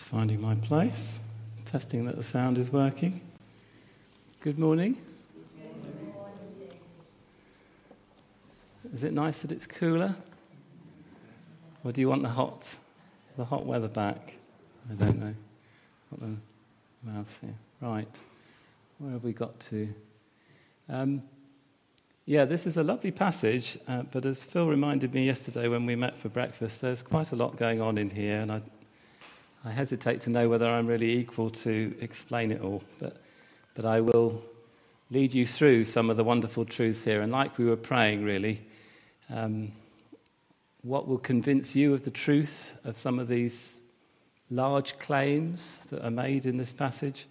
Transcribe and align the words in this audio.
Just 0.00 0.08
finding 0.08 0.40
my 0.40 0.54
place, 0.54 1.20
testing 1.66 2.06
that 2.06 2.16
the 2.16 2.22
sound 2.22 2.56
is 2.56 2.72
working. 2.72 3.20
Good 4.40 4.58
morning. 4.58 4.96
Is 8.94 9.02
it 9.02 9.12
nice 9.12 9.40
that 9.40 9.52
it's 9.52 9.66
cooler? 9.66 10.14
Or 11.84 11.92
do 11.92 12.00
you 12.00 12.08
want 12.08 12.22
the 12.22 12.30
hot, 12.30 12.66
the 13.36 13.44
hot 13.44 13.66
weather 13.66 13.88
back? 13.88 14.38
I 14.90 14.94
don't 14.94 15.20
know. 15.20 15.34
Got 16.12 16.20
the 16.20 17.10
mouth 17.12 17.38
here. 17.42 17.54
Right. 17.82 18.22
Where 19.00 19.12
have 19.12 19.22
we 19.22 19.34
got 19.34 19.60
to? 19.60 19.92
Um, 20.88 21.22
yeah, 22.24 22.46
this 22.46 22.66
is 22.66 22.78
a 22.78 22.82
lovely 22.82 23.10
passage, 23.10 23.76
uh, 23.86 24.04
but 24.10 24.24
as 24.24 24.44
Phil 24.44 24.66
reminded 24.66 25.12
me 25.12 25.26
yesterday 25.26 25.68
when 25.68 25.84
we 25.84 25.94
met 25.94 26.16
for 26.16 26.30
breakfast, 26.30 26.80
there's 26.80 27.02
quite 27.02 27.32
a 27.32 27.36
lot 27.36 27.58
going 27.58 27.82
on 27.82 27.98
in 27.98 28.08
here, 28.08 28.40
and 28.40 28.50
I, 28.50 28.62
I 29.64 29.70
hesitate 29.70 30.22
to 30.22 30.30
know 30.30 30.48
whether 30.48 30.66
I'm 30.66 30.86
really 30.86 31.18
equal 31.18 31.50
to 31.50 31.94
explain 32.00 32.50
it 32.50 32.62
all. 32.62 32.82
But, 32.98 33.18
but 33.74 33.84
I 33.84 34.00
will 34.00 34.42
lead 35.10 35.34
you 35.34 35.44
through 35.44 35.84
some 35.84 36.08
of 36.08 36.16
the 36.16 36.24
wonderful 36.24 36.64
truths 36.64 37.04
here, 37.04 37.20
and 37.20 37.30
like 37.30 37.58
we 37.58 37.66
were 37.66 37.76
praying, 37.76 38.24
really, 38.24 38.62
um, 39.28 39.72
what 40.82 41.06
will 41.06 41.18
convince 41.18 41.76
you 41.76 41.92
of 41.92 42.04
the 42.04 42.10
truth 42.10 42.78
of 42.84 42.98
some 42.98 43.18
of 43.18 43.28
these 43.28 43.76
large 44.50 44.98
claims 44.98 45.78
that 45.90 46.02
are 46.04 46.10
made 46.10 46.46
in 46.46 46.56
this 46.56 46.72
passage? 46.72 47.26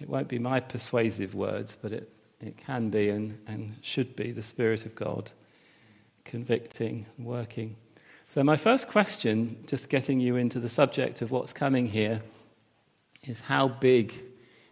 It 0.00 0.08
won't 0.08 0.28
be 0.28 0.38
my 0.38 0.60
persuasive 0.60 1.34
words, 1.34 1.76
but 1.80 1.92
it, 1.92 2.12
it 2.40 2.56
can 2.56 2.90
be 2.90 3.08
and, 3.08 3.38
and 3.48 3.74
should 3.82 4.14
be 4.14 4.30
the 4.30 4.42
Spirit 4.42 4.86
of 4.86 4.94
God 4.94 5.30
convicting 6.24 7.06
and 7.16 7.26
working. 7.26 7.76
So, 8.34 8.42
my 8.42 8.56
first 8.56 8.88
question, 8.88 9.58
just 9.68 9.88
getting 9.88 10.18
you 10.18 10.34
into 10.34 10.58
the 10.58 10.68
subject 10.68 11.22
of 11.22 11.30
what's 11.30 11.52
coming 11.52 11.86
here, 11.86 12.20
is 13.22 13.40
how 13.40 13.68
big 13.68 14.12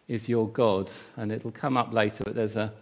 is 0.08 0.28
your 0.28 0.48
God? 0.48 0.90
And 1.16 1.30
it'll 1.30 1.52
come 1.52 1.76
up 1.76 1.92
later, 1.92 2.24
but 2.24 2.34
there's 2.34 2.56
a, 2.56 2.72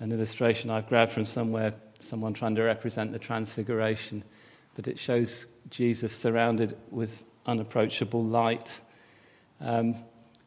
an 0.00 0.10
illustration 0.10 0.70
I've 0.70 0.88
grabbed 0.88 1.12
from 1.12 1.24
somewhere, 1.24 1.72
someone 2.00 2.34
trying 2.34 2.56
to 2.56 2.64
represent 2.64 3.12
the 3.12 3.20
Transfiguration. 3.20 4.24
But 4.74 4.88
it 4.88 4.98
shows 4.98 5.46
Jesus 5.70 6.12
surrounded 6.12 6.76
with 6.90 7.22
unapproachable 7.46 8.24
light. 8.24 8.80
Um, 9.60 9.94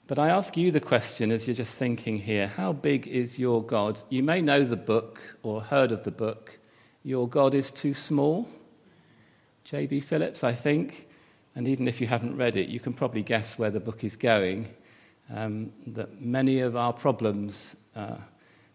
but 0.05 0.19
I 0.19 0.31
ask 0.31 0.57
you 0.57 0.71
the 0.71 0.81
question 0.81 1.31
as 1.31 1.47
you're 1.47 1.55
just 1.55 1.75
thinking 1.75 2.17
here 2.17 2.47
how 2.47 2.73
big 2.73 3.07
is 3.07 3.39
your 3.39 3.63
God? 3.63 4.01
You 4.09 4.21
may 4.21 4.41
know 4.41 4.65
the 4.65 4.75
book 4.75 5.21
or 5.43 5.61
heard 5.61 5.93
of 5.93 6.03
the 6.03 6.11
book. 6.11 6.59
Your 7.03 7.25
God 7.25 7.53
is 7.53 7.71
too 7.71 7.93
small. 7.93 8.49
J.B. 9.63 9.99
Phillips, 10.01 10.43
I 10.43 10.53
think. 10.53 11.07
And 11.55 11.67
even 11.67 11.87
if 11.87 11.99
you 12.01 12.07
haven't 12.07 12.37
read 12.37 12.55
it, 12.55 12.69
you 12.69 12.79
can 12.79 12.93
probably 12.93 13.23
guess 13.23 13.59
where 13.59 13.69
the 13.69 13.79
book 13.79 14.03
is 14.03 14.15
going. 14.15 14.73
Um, 15.33 15.71
that 15.87 16.21
many 16.21 16.59
of 16.59 16.75
our 16.75 16.93
problems 16.93 17.75
uh, 17.95 18.17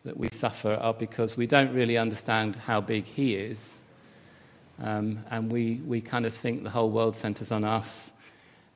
that 0.04 0.16
we 0.16 0.28
suffer 0.28 0.74
are 0.74 0.94
because 0.94 1.36
we 1.36 1.46
don't 1.46 1.74
really 1.74 1.96
understand 1.96 2.56
how 2.56 2.80
big 2.80 3.04
He 3.04 3.34
is. 3.34 3.74
Um, 4.82 5.24
and 5.30 5.50
we, 5.50 5.80
we 5.86 6.00
kind 6.00 6.26
of 6.26 6.34
think 6.34 6.62
the 6.62 6.70
whole 6.70 6.90
world 6.90 7.14
centers 7.14 7.50
on 7.50 7.64
us. 7.64 8.12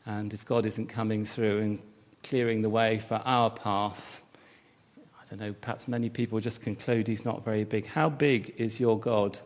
And 0.06 0.32
if 0.32 0.44
God 0.46 0.64
isn't 0.66 0.88
coming 0.88 1.24
through 1.24 1.60
and 1.60 1.78
clearing 2.22 2.62
the 2.62 2.70
way 2.70 2.98
for 2.98 3.20
our 3.24 3.50
path. 3.50 4.20
I 4.96 5.24
don't 5.28 5.40
know, 5.40 5.52
perhaps 5.60 5.88
many 5.88 6.08
people 6.08 6.40
just 6.40 6.62
conclude 6.62 7.06
he's 7.06 7.24
not 7.24 7.44
very 7.44 7.64
big. 7.64 7.86
How 7.86 8.08
big 8.08 8.54
is 8.56 8.80
your 8.80 8.98
God? 8.98 9.38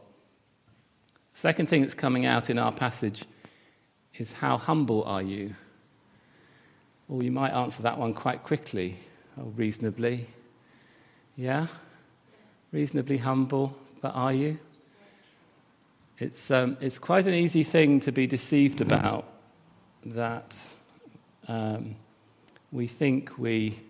Second 1.34 1.68
thing 1.68 1.82
that's 1.82 1.94
coming 1.94 2.26
out 2.26 2.48
in 2.48 2.60
our 2.60 2.70
passage 2.70 3.24
is 4.16 4.32
how 4.32 4.56
humble 4.56 5.02
are 5.02 5.20
you? 5.20 5.56
Well, 7.08 7.24
you 7.24 7.32
might 7.32 7.50
answer 7.50 7.82
that 7.82 7.98
one 7.98 8.14
quite 8.14 8.44
quickly, 8.44 8.96
or 9.36 9.44
reasonably. 9.44 10.28
Yeah? 11.36 11.66
Reasonably 12.70 13.18
humble, 13.18 13.76
but 14.00 14.14
are 14.14 14.32
you? 14.32 14.58
It's, 16.20 16.52
um, 16.52 16.76
it's 16.80 17.00
quite 17.00 17.26
an 17.26 17.34
easy 17.34 17.64
thing 17.64 17.98
to 18.00 18.12
be 18.12 18.28
deceived 18.28 18.80
about 18.80 19.26
that 20.06 20.56
um, 21.48 21.96
we 22.70 22.86
think 22.86 23.36
we, 23.36 23.80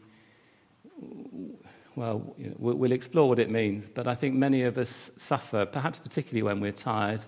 well, 1.96 2.34
we'll 2.58 2.92
explore 2.92 3.28
what 3.28 3.38
it 3.38 3.50
means, 3.50 3.88
but 3.88 4.08
I 4.08 4.14
think 4.14 4.34
many 4.34 4.62
of 4.62 4.78
us 4.78 5.10
suffer, 5.16 5.64
perhaps 5.64 5.98
particularly 5.98 6.42
when 6.42 6.60
we're 6.60 6.72
tired 6.72 7.24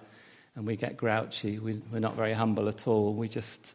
and 0.56 0.66
we 0.66 0.76
get 0.76 0.96
grouchy. 0.96 1.58
We, 1.58 1.80
are 1.92 2.00
not 2.00 2.14
very 2.14 2.32
humble 2.32 2.68
at 2.68 2.88
all. 2.88 3.14
We 3.14 3.28
just 3.28 3.74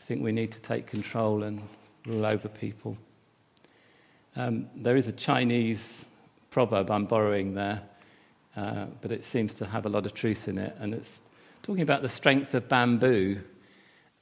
think 0.00 0.22
we 0.22 0.32
need 0.32 0.52
to 0.52 0.60
take 0.60 0.86
control 0.86 1.44
and 1.44 1.62
rule 2.06 2.26
over 2.26 2.48
people. 2.48 2.98
Um, 4.36 4.68
there 4.76 4.96
is 4.96 5.08
a 5.08 5.12
Chinese 5.12 6.04
proverb 6.50 6.90
I'm 6.90 7.06
borrowing 7.06 7.54
there, 7.54 7.82
uh, 8.56 8.86
but 9.00 9.12
it 9.12 9.24
seems 9.24 9.54
to 9.56 9.66
have 9.66 9.86
a 9.86 9.88
lot 9.88 10.06
of 10.06 10.14
truth 10.14 10.48
in 10.48 10.58
it, 10.58 10.76
and 10.78 10.94
it's 10.94 11.22
talking 11.62 11.82
about 11.82 12.02
the 12.02 12.08
strength 12.08 12.54
of 12.54 12.68
bamboo, 12.68 13.40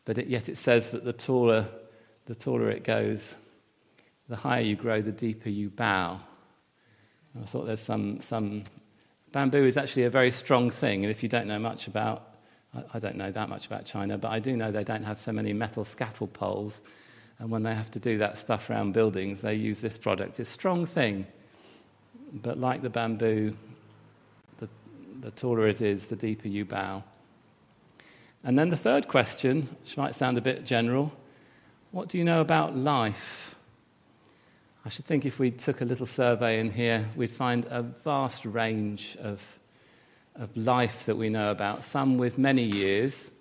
but 0.05 0.19
it, 0.19 0.27
yet 0.29 0.49
it 0.49 0.59
says 0.59 0.91
that 0.91 1.05
the 1.05 1.13
taller 1.13 1.67
the 2.27 2.35
taller 2.35 2.71
it 2.71 2.83
goes, 2.83 3.35
the 4.29 4.37
higher 4.37 4.61
you 4.61 4.77
grow, 4.77 5.01
the 5.01 5.13
deeper 5.13 5.49
you 5.49 5.71
bow. 5.71 6.21
And 7.35 7.45
I 7.45 7.47
thought 7.47 7.67
there's 7.67 7.81
some, 7.81 8.21
some. 8.21 8.65
Bamboo 9.33 9.65
is 9.65 9.77
actually 9.77 10.05
a 10.05 10.11
very 10.11 10.31
strong 10.31 10.71
thing, 10.71 11.05
and 11.05 11.11
if 11.11 11.23
you 11.23 11.29
don't 11.29 11.47
know 11.47 11.59
much 11.59 11.87
about, 11.87 12.37
I 12.95 12.99
don't 12.99 13.17
know 13.17 13.31
that 13.31 13.49
much 13.49 13.67
about 13.67 13.85
China, 13.85 14.19
but 14.19 14.31
I 14.31 14.39
do 14.39 14.57
know 14.57 14.71
they 14.71 14.85
don't 14.85 15.05
have 15.05 15.19
so 15.19 15.33
many 15.33 15.53
metal 15.53 15.85
scaffold 15.85 16.33
poles, 16.33 16.83
and 17.39 17.51
when 17.51 17.63
they 17.63 17.75
have 17.75 17.91
to 17.93 18.01
do 18.01 18.19
that 18.19 18.39
stuff 18.39 18.71
around 18.71 18.93
buildings, 18.93 19.43
they 19.43 19.55
use 19.55 19.81
this 19.81 19.99
product. 19.99 20.41
It's 20.41 20.51
a 20.51 20.53
strong 20.53 20.87
thing, 20.87 21.27
but 22.33 22.59
like 22.59 22.83
the 22.83 22.91
bamboo, 22.91 23.57
the, 24.59 24.69
the 25.21 25.31
taller 25.33 25.67
it 25.67 25.81
is, 25.83 26.07
the 26.07 26.17
deeper 26.17 26.49
you 26.49 26.65
bow. 26.65 27.05
And 28.43 28.59
then 28.59 28.71
the 28.71 28.77
third 28.77 29.09
question, 29.09 29.63
which 29.83 29.97
might 29.97 30.15
sound 30.15 30.39
a 30.39 30.41
bit 30.41 30.65
general, 30.65 31.13
what 31.91 32.09
do 32.09 32.17
you 32.17 32.25
know 32.25 32.41
about 32.41 32.77
life? 32.77 33.56
I 34.87 34.89
should 34.89 35.05
think 35.05 35.27
if 35.27 35.41
we 35.41 35.51
took 35.51 35.81
a 35.81 35.85
little 35.85 36.07
survey 36.07 36.61
in 36.61 36.71
here, 36.71 37.09
we'd 37.17 37.33
find 37.33 37.67
a 37.71 37.83
vast 37.83 38.45
range 38.45 39.17
of, 39.21 39.59
of 40.37 40.57
life 40.57 41.07
that 41.07 41.17
we 41.17 41.29
know 41.29 41.51
about, 41.51 41.83
some 41.83 42.19
with 42.19 42.39
many 42.39 42.63
years, 42.63 43.33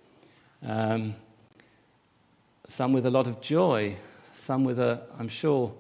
um, 0.65 1.13
some 2.65 2.93
with 2.93 3.05
a 3.05 3.11
lot 3.11 3.27
of 3.27 3.41
joy, 3.41 3.95
some 4.33 4.63
with, 4.63 4.79
a, 4.79 5.03
I'm 5.19 5.27
sure, 5.27 5.71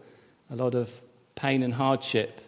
a 0.51 0.55
lot 0.55 0.75
of 0.75 0.91
pain 1.33 1.63
and 1.63 1.73
hardship. 1.73 2.41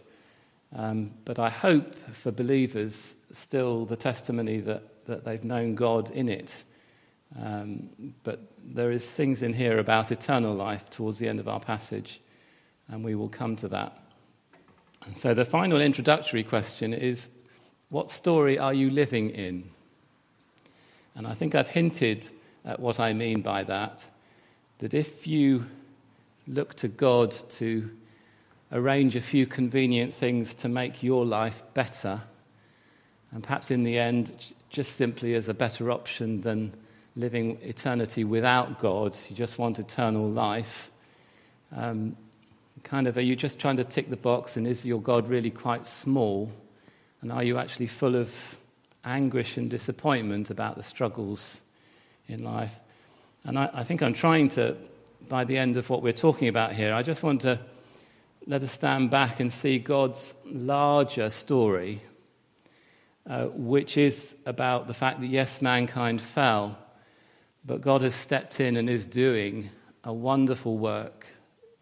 Um, 0.76 1.10
but 1.26 1.40
I 1.40 1.50
hope 1.50 1.96
for 2.14 2.30
believers 2.30 3.16
still 3.34 3.86
the 3.86 3.98
testimony 3.98 4.60
that, 4.60 5.08
that 5.08 5.26
they've 5.26 5.44
known 5.44 5.74
God 5.74 6.12
in 6.12 6.30
it 6.30 6.64
um, 7.36 7.90
but 8.24 8.40
there 8.64 8.92
is 8.92 9.10
things 9.10 9.42
in 9.42 9.54
here 9.54 9.80
about 9.80 10.12
eternal 10.12 10.56
life 10.56 10.90
towards 10.90 11.20
the 11.20 11.28
end 11.28 11.40
of 11.40 11.48
our 11.48 11.60
passage, 11.60 12.22
and 12.90 13.04
we 13.04 13.16
will 13.16 13.30
come 13.30 13.56
to 13.58 13.68
that. 13.70 13.98
And 15.06 15.18
so 15.18 15.34
the 15.34 15.46
final 15.46 15.80
introductory 15.80 16.44
question 16.44 16.94
is 16.94 17.30
what 17.90 18.12
story 18.12 18.60
are 18.60 18.74
you 18.74 18.90
living 18.90 19.30
in? 19.30 19.70
And 21.16 21.26
I 21.26 21.34
think 21.34 21.56
I've 21.56 21.70
hinted 21.70 22.30
at 22.66 22.80
what 22.80 23.00
I 23.00 23.14
mean 23.14 23.42
by 23.42 23.64
that. 23.64 24.06
That 24.80 24.94
if 24.94 25.26
you 25.26 25.66
look 26.48 26.76
to 26.76 26.88
God 26.88 27.32
to 27.52 27.90
arrange 28.72 29.16
a 29.16 29.22
few 29.22 29.48
convenient 29.48 30.14
things 30.14 30.54
to 30.56 30.70
make 30.70 31.02
your 31.02 31.26
life 31.26 31.64
better, 31.74 32.22
and 33.32 33.42
perhaps 33.42 33.72
in 33.72 33.84
the 33.84 33.98
end, 33.98 34.54
just 34.70 34.96
simply 34.96 35.34
as 35.34 35.48
a 35.48 35.54
better 35.54 35.92
option 35.92 36.42
than 36.42 36.74
living 37.16 37.58
eternity 37.62 38.24
without 38.24 38.80
God, 38.80 39.16
you 39.30 39.36
just 39.36 39.58
want 39.58 39.80
eternal 39.80 40.30
life. 40.30 40.92
Um, 41.76 42.16
kind 42.88 43.08
of, 43.08 43.18
are 43.18 43.22
you 43.22 43.36
just 43.36 43.60
trying 43.60 43.78
to 43.78 43.84
tick 43.84 44.10
the 44.10 44.18
box 44.18 44.58
and 44.58 44.66
is 44.66 44.86
your 44.86 45.02
God 45.02 45.30
really 45.30 45.52
quite 45.52 45.86
small? 45.86 46.52
And 47.22 47.32
are 47.32 47.44
you 47.44 47.58
actually 47.58 47.88
full 47.88 48.16
of 48.16 48.58
anguish 49.04 49.58
and 49.58 49.70
disappointment 49.70 50.50
about 50.50 50.76
the 50.76 50.84
struggles 50.84 51.62
in 52.28 52.44
life? 52.44 52.80
And 53.44 53.60
I, 53.60 53.70
I 53.74 53.84
think 53.84 54.02
I'm 54.02 54.14
trying 54.14 54.50
to, 54.50 54.76
by 55.28 55.44
the 55.44 55.58
end 55.58 55.78
of 55.78 55.90
what 55.90 56.02
we're 56.02 56.14
talking 56.14 56.48
about 56.48 56.74
here, 56.74 56.94
I 56.94 57.04
just 57.04 57.24
want 57.24 57.42
to 57.42 57.60
let 58.46 58.64
us 58.64 58.72
stand 58.72 59.12
back 59.12 59.40
and 59.40 59.52
see 59.52 59.78
God's 59.78 60.34
larger 60.46 61.30
story, 61.30 62.02
uh, 63.30 63.46
which 63.48 63.98
is 63.98 64.36
about 64.46 64.88
the 64.88 64.94
fact 64.94 65.20
that, 65.22 65.28
yes, 65.28 65.62
mankind 65.62 66.22
fell 66.22 66.78
but 67.68 67.82
God 67.82 68.02
has 68.02 68.16
stepped 68.16 68.62
in 68.62 68.78
and 68.78 68.90
is 68.90 69.06
doing 69.06 69.70
a 70.06 70.14
wonderful 70.14 70.78
work, 70.78 71.28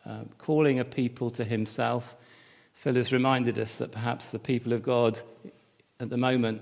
uh, 0.05 0.23
calling 0.37 0.79
a 0.79 0.85
people 0.85 1.31
to 1.31 1.43
himself. 1.43 2.15
Phil 2.73 2.95
has 2.95 3.11
reminded 3.11 3.57
us 3.57 3.75
that 3.75 3.91
perhaps 3.91 4.31
the 4.31 4.39
people 4.39 4.73
of 4.73 4.83
God 4.83 5.19
at 5.99 6.09
the 6.09 6.17
moment, 6.17 6.61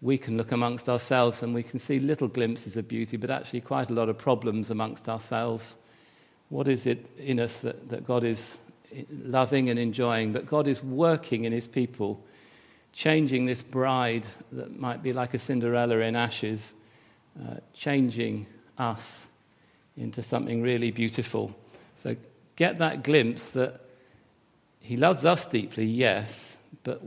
we 0.00 0.16
can 0.16 0.36
look 0.36 0.52
amongst 0.52 0.88
ourselves 0.88 1.42
and 1.42 1.54
we 1.54 1.62
can 1.62 1.78
see 1.78 1.98
little 1.98 2.28
glimpses 2.28 2.76
of 2.76 2.86
beauty, 2.86 3.16
but 3.16 3.30
actually 3.30 3.60
quite 3.60 3.90
a 3.90 3.92
lot 3.92 4.08
of 4.08 4.16
problems 4.16 4.70
amongst 4.70 5.08
ourselves 5.08 5.76
What 6.48 6.66
is 6.66 6.86
it 6.86 7.04
in 7.18 7.40
us 7.40 7.60
that, 7.60 7.90
that 7.90 8.06
God 8.06 8.24
is 8.24 8.56
loving 9.10 9.68
and 9.68 9.78
enjoying? 9.78 10.32
But 10.32 10.46
God 10.46 10.66
is 10.66 10.82
working 10.82 11.44
in 11.44 11.52
his 11.52 11.66
people, 11.66 12.24
changing 12.92 13.44
this 13.44 13.62
bride 13.62 14.26
that 14.52 14.78
might 14.78 15.02
be 15.02 15.12
like 15.12 15.34
a 15.34 15.38
Cinderella 15.38 15.98
in 15.98 16.16
ashes, 16.16 16.72
uh, 17.38 17.56
changing 17.74 18.46
us 18.78 19.28
into 19.96 20.22
something 20.22 20.62
really 20.62 20.90
beautiful. 20.90 21.54
So 21.96 22.16
get 22.58 22.78
that 22.78 23.04
glimpse 23.04 23.52
that 23.52 23.80
he 24.80 24.96
loves 24.96 25.24
us 25.24 25.46
deeply, 25.46 25.84
yes, 25.84 26.58
but 26.82 27.00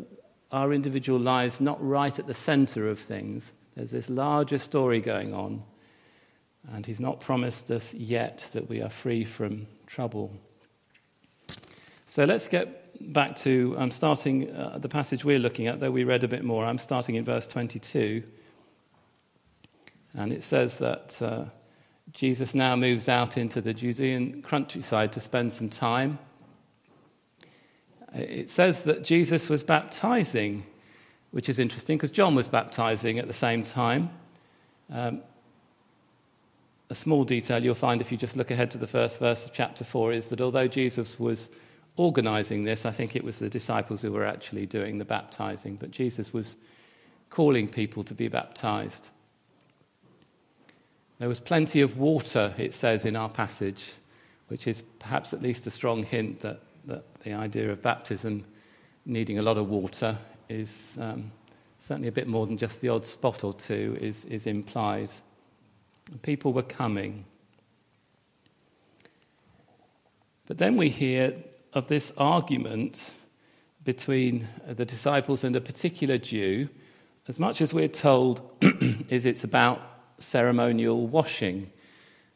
our 0.50 0.71
individual 0.71 1.19
lives 1.19 1.59
not 1.59 1.77
right 1.86 2.18
at 2.18 2.25
the 2.25 2.33
center 2.33 2.88
of 2.88 2.98
things. 2.98 3.51
There's 3.75 3.92
this 3.92 4.09
larger 4.09 4.57
story 4.57 5.01
going 5.01 5.33
on, 5.33 5.62
and 6.71 6.86
he's 6.86 7.01
not 7.01 7.19
promised 7.19 7.69
us 7.69 7.94
yet 7.94 8.50
that 8.53 8.69
we 8.69 8.81
are 8.81 8.89
free 8.89 9.25
from 9.25 9.68
trouble. 9.88 10.31
So 12.07 12.24
let's 12.24 12.48
get 12.48 13.12
back 13.12 13.36
to, 13.38 13.75
I'm 13.77 13.92
starting 13.92 14.56
uh, 14.56 14.77
the 14.77 14.89
passage 14.89 15.25
we're 15.25 15.39
looking 15.39 15.68
at, 15.68 15.81
though 15.81 15.92
we 15.92 16.06
read 16.06 16.24
a 16.24 16.30
bit 16.30 16.45
more. 16.45 16.63
I'm 16.63 16.77
starting 16.77 17.15
in 17.15 17.25
verse 17.25 17.45
22. 17.48 18.24
And 20.13 20.31
it 20.31 20.45
says 20.45 20.77
that 20.77 21.21
uh, 21.21 21.45
Jesus 22.13 22.54
now 22.54 22.75
moves 22.75 23.08
out 23.08 23.38
into 23.38 23.62
the 23.62 23.74
Judean 23.74 24.42
countryside 24.42 25.13
to 25.13 25.19
spend 25.22 25.54
some 25.54 25.69
time. 25.69 26.19
It 28.13 28.50
says 28.50 28.84
that 28.84 29.04
Jesus 29.04 29.50
was 29.50 29.63
baptizing, 29.63 30.66
which 31.31 31.48
is 31.48 31.60
interesting 31.60 31.98
because 31.98 32.12
John 32.12 32.36
was 32.36 32.50
baptizing 32.50 33.19
at 33.19 33.28
the 33.28 33.34
same 33.34 33.63
time. 33.63 34.10
Um, 34.92 35.22
a 36.90 36.96
small 36.96 37.24
detail 37.24 37.63
you'll 37.63 37.74
find 37.74 38.02
if 38.02 38.12
you 38.12 38.18
just 38.18 38.36
look 38.36 38.52
ahead 38.52 38.69
to 38.72 38.78
the 38.78 38.88
first 38.88 39.19
verse 39.19 39.46
of 39.46 39.54
chapter 39.54 39.86
4 39.86 40.12
is 40.12 40.28
that 40.28 40.42
although 40.42 40.68
Jesus 40.68 41.18
was 41.18 41.50
organizing 41.96 42.66
this, 42.66 42.86
I 42.86 42.92
think 42.92 43.16
it 43.16 43.24
was 43.24 43.40
the 43.40 43.50
disciples 43.50 44.02
who 44.02 44.12
were 44.12 44.25
actually 44.25 44.66
doing 44.66 44.98
the 44.98 45.06
baptizing, 45.06 45.78
but 45.78 45.92
Jesus 45.92 46.34
was 46.34 46.58
calling 47.30 47.69
people 47.69 48.04
to 48.04 48.13
be 48.13 48.28
baptized. 48.28 49.10
There 51.21 51.29
was 51.29 51.39
plenty 51.39 51.81
of 51.81 52.00
water, 52.00 52.51
it 52.57 52.73
says 52.73 53.06
in 53.06 53.15
our 53.15 53.29
passage, 53.29 53.94
which 54.47 54.65
is 54.65 54.81
perhaps 54.97 55.35
at 55.35 55.44
least 55.44 55.68
a 55.68 55.69
strong 55.69 56.01
hint 56.01 56.39
that 56.39 56.62
that 56.85 57.03
the 57.19 57.33
idea 57.33 57.71
of 57.71 57.79
baptism 57.83 58.44
needing 59.06 59.38
a 59.38 59.44
lot 59.44 59.59
of 59.59 59.69
water 59.69 60.18
is 60.50 60.97
um, 61.00 61.31
certainly 61.79 62.07
a 62.07 62.12
bit 62.12 62.27
more 62.27 62.47
than 62.47 62.57
just 62.57 62.81
the 62.81 62.89
odd 62.89 63.06
spot 63.06 63.44
or 63.44 63.53
two 63.53 63.95
is, 64.01 64.25
is 64.25 64.47
implied. 64.47 65.12
People 66.23 66.53
were 66.53 66.63
coming. 66.63 67.24
But 70.47 70.57
then 70.57 70.75
we 70.75 70.89
hear 70.89 71.35
of 71.74 71.88
this 71.88 72.12
argument 72.17 73.13
between 73.83 74.47
the 74.67 74.85
disciples 74.85 75.44
and 75.44 75.56
a 75.56 75.62
particular 75.62 76.17
Jew, 76.17 76.67
as 77.27 77.38
much 77.38 77.62
as 77.62 77.75
we're 77.75 77.88
told 77.88 78.41
is 79.07 79.27
it's 79.27 79.44
about 79.44 79.90
ceremonial 80.21 81.07
washing. 81.07 81.71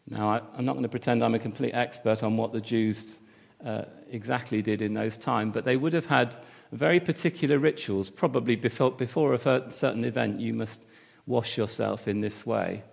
Now, 0.10 0.30
I, 0.30 0.58
am 0.58 0.66
not 0.66 0.74
going 0.74 0.84
to 0.84 0.90
pretend 0.90 1.24
I'm 1.24 1.36
a 1.36 1.40
complete 1.40 1.74
expert 1.74 2.24
on 2.24 2.38
what 2.38 2.54
the 2.54 2.62
Jews 2.62 3.18
uh, 3.66 3.84
exactly 4.12 4.62
did 4.62 4.82
in 4.82 4.94
those 4.94 5.18
times, 5.18 5.54
but 5.54 5.64
they 5.64 5.78
would 5.78 5.94
have 5.94 6.06
had 6.06 6.36
very 6.72 7.00
particular 7.00 7.58
rituals. 7.58 8.10
Probably 8.10 8.56
before, 8.56 8.92
before 8.92 9.34
a 9.34 9.72
certain 9.72 10.06
event, 10.06 10.40
you 10.40 10.54
must 10.54 10.86
wash 11.26 11.58
yourself 11.58 12.08
in 12.08 12.22
this 12.22 12.46
way. 12.46 12.84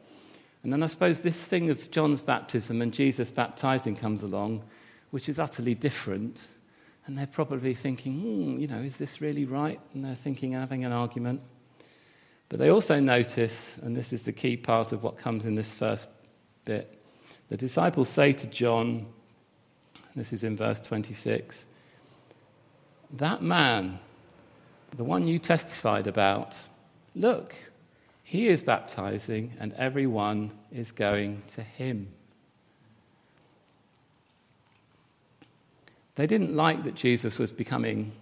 And 0.62 0.72
then 0.72 0.82
I 0.82 0.86
suppose 0.86 1.20
this 1.20 1.42
thing 1.42 1.70
of 1.70 1.90
John's 1.90 2.22
baptism 2.22 2.80
and 2.80 2.92
Jesus 2.92 3.30
baptizing 3.30 3.96
comes 3.96 4.22
along, 4.22 4.62
which 5.10 5.28
is 5.28 5.38
utterly 5.38 5.74
different. 5.74 6.46
And 7.06 7.18
they're 7.18 7.26
probably 7.26 7.74
thinking, 7.74 8.20
hmm, 8.20 8.58
you 8.60 8.68
know, 8.68 8.78
is 8.78 8.96
this 8.96 9.20
really 9.20 9.44
right? 9.44 9.80
And 9.92 10.04
they're 10.04 10.14
thinking, 10.14 10.52
having 10.52 10.84
an 10.84 10.92
argument. 10.92 11.42
But 12.52 12.58
they 12.58 12.68
also 12.68 13.00
notice, 13.00 13.78
and 13.80 13.96
this 13.96 14.12
is 14.12 14.24
the 14.24 14.32
key 14.32 14.58
part 14.58 14.92
of 14.92 15.02
what 15.02 15.16
comes 15.16 15.46
in 15.46 15.54
this 15.54 15.72
first 15.72 16.06
bit, 16.66 17.02
the 17.48 17.56
disciples 17.56 18.10
say 18.10 18.34
to 18.34 18.46
John, 18.46 19.06
this 20.14 20.34
is 20.34 20.44
in 20.44 20.54
verse 20.54 20.78
26. 20.82 21.66
That 23.14 23.40
man, 23.40 23.98
the 24.98 25.02
one 25.02 25.26
you 25.26 25.38
testified 25.38 26.06
about, 26.06 26.54
look, 27.14 27.54
he 28.22 28.48
is 28.48 28.62
baptizing 28.62 29.54
and 29.58 29.72
everyone 29.78 30.50
is 30.70 30.92
going 30.92 31.44
to 31.54 31.62
him. 31.62 32.12
They 36.16 36.26
didn't 36.26 36.54
like 36.54 36.84
that 36.84 36.96
Jesus 36.96 37.38
was 37.38 37.50
becoming 37.50 38.12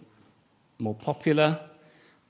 more 0.79 0.95
popular, 0.95 1.59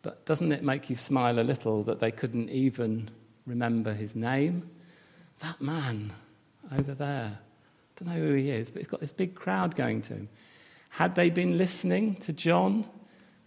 but 0.03 0.25
doesn't 0.25 0.53
it 0.53 0.63
make 0.63 0.89
you 0.89 0.97
smile 0.97 1.39
a 1.39 1.43
little 1.43 1.83
that 1.85 2.01
they 2.01 2.11
couldn't 2.11 2.49
even 2.49 3.11
remember 3.47 3.93
his 3.93 4.17
name? 4.17 4.71
That 5.41 5.61
man 5.61 6.13
over 6.77 6.95
there, 6.95 7.39
I 7.39 8.05
Don't 8.05 8.15
know 8.15 8.21
who 8.21 8.35
he 8.35 8.51
is, 8.51 8.71
but 8.71 8.81
he's 8.81 8.89
got 8.89 9.01
this 9.01 9.13
big 9.13 9.35
crowd 9.35 9.77
going 9.77 10.03
to 10.03 10.15
him. 10.15 10.29
Had 10.91 11.15
they 11.15 11.31
been 11.31 11.59
listening 11.59 12.17
to 12.17 12.33
John, 12.33 12.87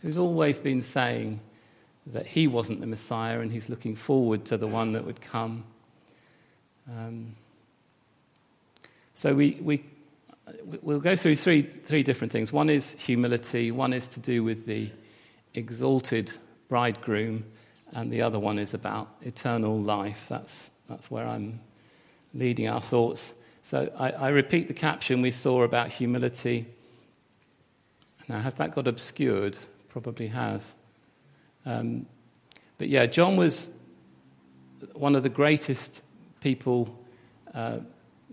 who's 0.01 0.17
always 0.17 0.59
been 0.59 0.81
saying 0.81 1.39
that 2.07 2.27
he 2.27 2.47
wasn't 2.47 2.81
the 2.81 2.87
Messiah 2.87 3.39
and 3.39 3.51
he's 3.51 3.69
looking 3.69 3.95
forward 3.95 4.45
to 4.45 4.57
the 4.57 4.67
one 4.67 4.93
that 4.93 5.05
would 5.05 5.21
come? 5.21 5.63
Um, 6.89 7.35
so 9.13 9.33
we, 9.33 9.57
we, 9.61 9.85
we'll 10.81 10.99
go 10.99 11.15
through 11.15 11.35
three, 11.35 11.61
three 11.61 12.03
different 12.03 12.31
things. 12.31 12.51
One 12.51 12.69
is 12.69 12.99
humility, 12.99 13.71
one 13.71 13.93
is 13.93 14.07
to 14.09 14.19
do 14.19 14.43
with 14.43 14.65
the 14.65 14.89
exalted 15.53 16.31
bridegroom, 16.73 17.43
and 17.91 18.11
the 18.11 18.19
other 18.19 18.39
one 18.39 18.57
is 18.57 18.73
about 18.73 19.07
eternal 19.21 19.79
life. 19.79 20.25
That's, 20.27 20.71
that's 20.89 21.11
where 21.11 21.27
I'm 21.27 21.59
leading 22.33 22.67
our 22.67 22.81
thoughts. 22.81 23.35
So 23.61 23.93
I, 23.99 24.09
I, 24.09 24.29
repeat 24.29 24.67
the 24.67 24.73
caption 24.73 25.21
we 25.21 25.29
saw 25.29 25.61
about 25.61 25.89
humility. 25.89 26.65
Now, 28.27 28.39
has 28.39 28.55
that 28.55 28.73
got 28.73 28.87
obscured? 28.87 29.55
Probably 29.87 30.25
has. 30.29 30.73
Um, 31.63 32.07
but 32.79 32.89
yeah, 32.89 33.05
John 33.05 33.37
was 33.37 33.69
one 34.93 35.13
of 35.13 35.21
the 35.21 35.29
greatest 35.29 36.01
people 36.41 36.89
uh, 37.53 37.81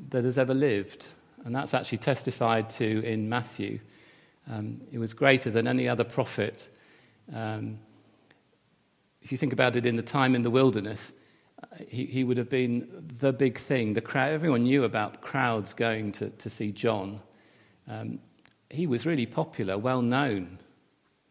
that 0.09 0.25
has 0.25 0.39
ever 0.39 0.55
lived. 0.55 1.09
And 1.45 1.55
that's 1.55 1.75
actually 1.75 1.99
testified 1.99 2.71
to 2.71 3.05
in 3.05 3.29
Matthew. 3.29 3.81
Um, 4.51 4.81
it 4.91 4.99
was 4.99 5.13
greater 5.13 5.51
than 5.51 5.69
any 5.69 5.87
other 5.87 6.05
prophet. 6.05 6.71
Um, 7.35 7.79
if 9.23 9.33
you 9.33 9.39
think 9.39 9.53
about 9.53 9.77
it 9.77 9.87
in 9.87 9.97
the 9.97 10.03
time 10.03 10.35
in 10.35 10.43
the 10.43 10.51
wilderness, 10.51 11.13
he, 11.89 12.07
he 12.07 12.25
would 12.25 12.37
have 12.37 12.49
been 12.49 12.89
the 13.21 13.33
big 13.33 13.59
thing. 13.59 13.95
The 13.95 14.01
crowd, 14.01 14.33
everyone 14.33 14.65
knew 14.65 14.85
about 14.85 15.21
crowds 15.21 15.75
going 15.75 16.13
to, 16.13 16.31
to 16.31 16.51
see 16.51 16.73
John. 16.73 17.21
Um, 17.89 18.19
he 18.71 18.87
was 18.87 19.05
really 19.05 19.27
popular, 19.27 19.77
well 19.77 20.03
known. 20.03 20.59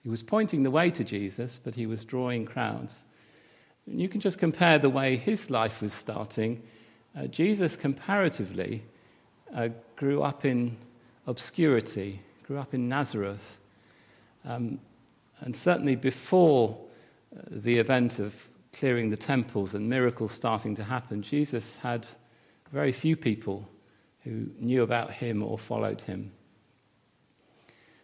He 0.03 0.09
was 0.09 0.23
pointing 0.23 0.63
the 0.63 0.71
way 0.71 0.89
to 0.91 1.03
Jesus, 1.03 1.59
but 1.63 1.75
he 1.75 1.85
was 1.85 2.05
drawing 2.05 2.45
crowds. 2.45 3.05
And 3.85 3.99
you 3.99 4.07
can 4.07 4.21
just 4.21 4.37
compare 4.37 4.77
the 4.77 4.89
way 4.89 5.15
his 5.15 5.49
life 5.49 5.81
was 5.81 5.93
starting. 5.93 6.61
Uh, 7.17 7.27
Jesus, 7.27 7.75
comparatively, 7.75 8.83
uh, 9.55 9.69
grew 9.95 10.21
up 10.21 10.45
in 10.45 10.77
obscurity, 11.27 12.21
grew 12.45 12.57
up 12.57 12.73
in 12.73 12.87
Nazareth. 12.87 13.59
Um, 14.45 14.79
and 15.41 15.55
certainly 15.55 15.95
before 15.95 16.77
uh, 16.77 16.88
the 17.31 17.77
event 17.77 18.19
of 18.19 18.47
clearing 18.73 19.09
the 19.09 19.17
temples 19.17 19.73
and 19.73 19.89
miracles 19.89 20.31
starting 20.31 20.75
to 20.75 20.83
happen, 20.83 21.21
Jesus 21.21 21.77
had 21.77 22.07
very 22.71 22.91
few 22.91 23.15
people 23.15 23.67
who 24.23 24.47
knew 24.59 24.83
about 24.83 25.11
him 25.11 25.41
or 25.41 25.57
followed 25.57 26.01
him. 26.01 26.31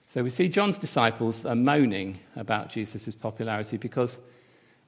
So 0.07 0.23
we 0.23 0.29
see 0.29 0.47
John's 0.47 0.77
disciples 0.77 1.45
are 1.45 1.55
moaning 1.55 2.19
about 2.35 2.69
Jesus' 2.69 3.15
popularity 3.15 3.77
because, 3.77 4.19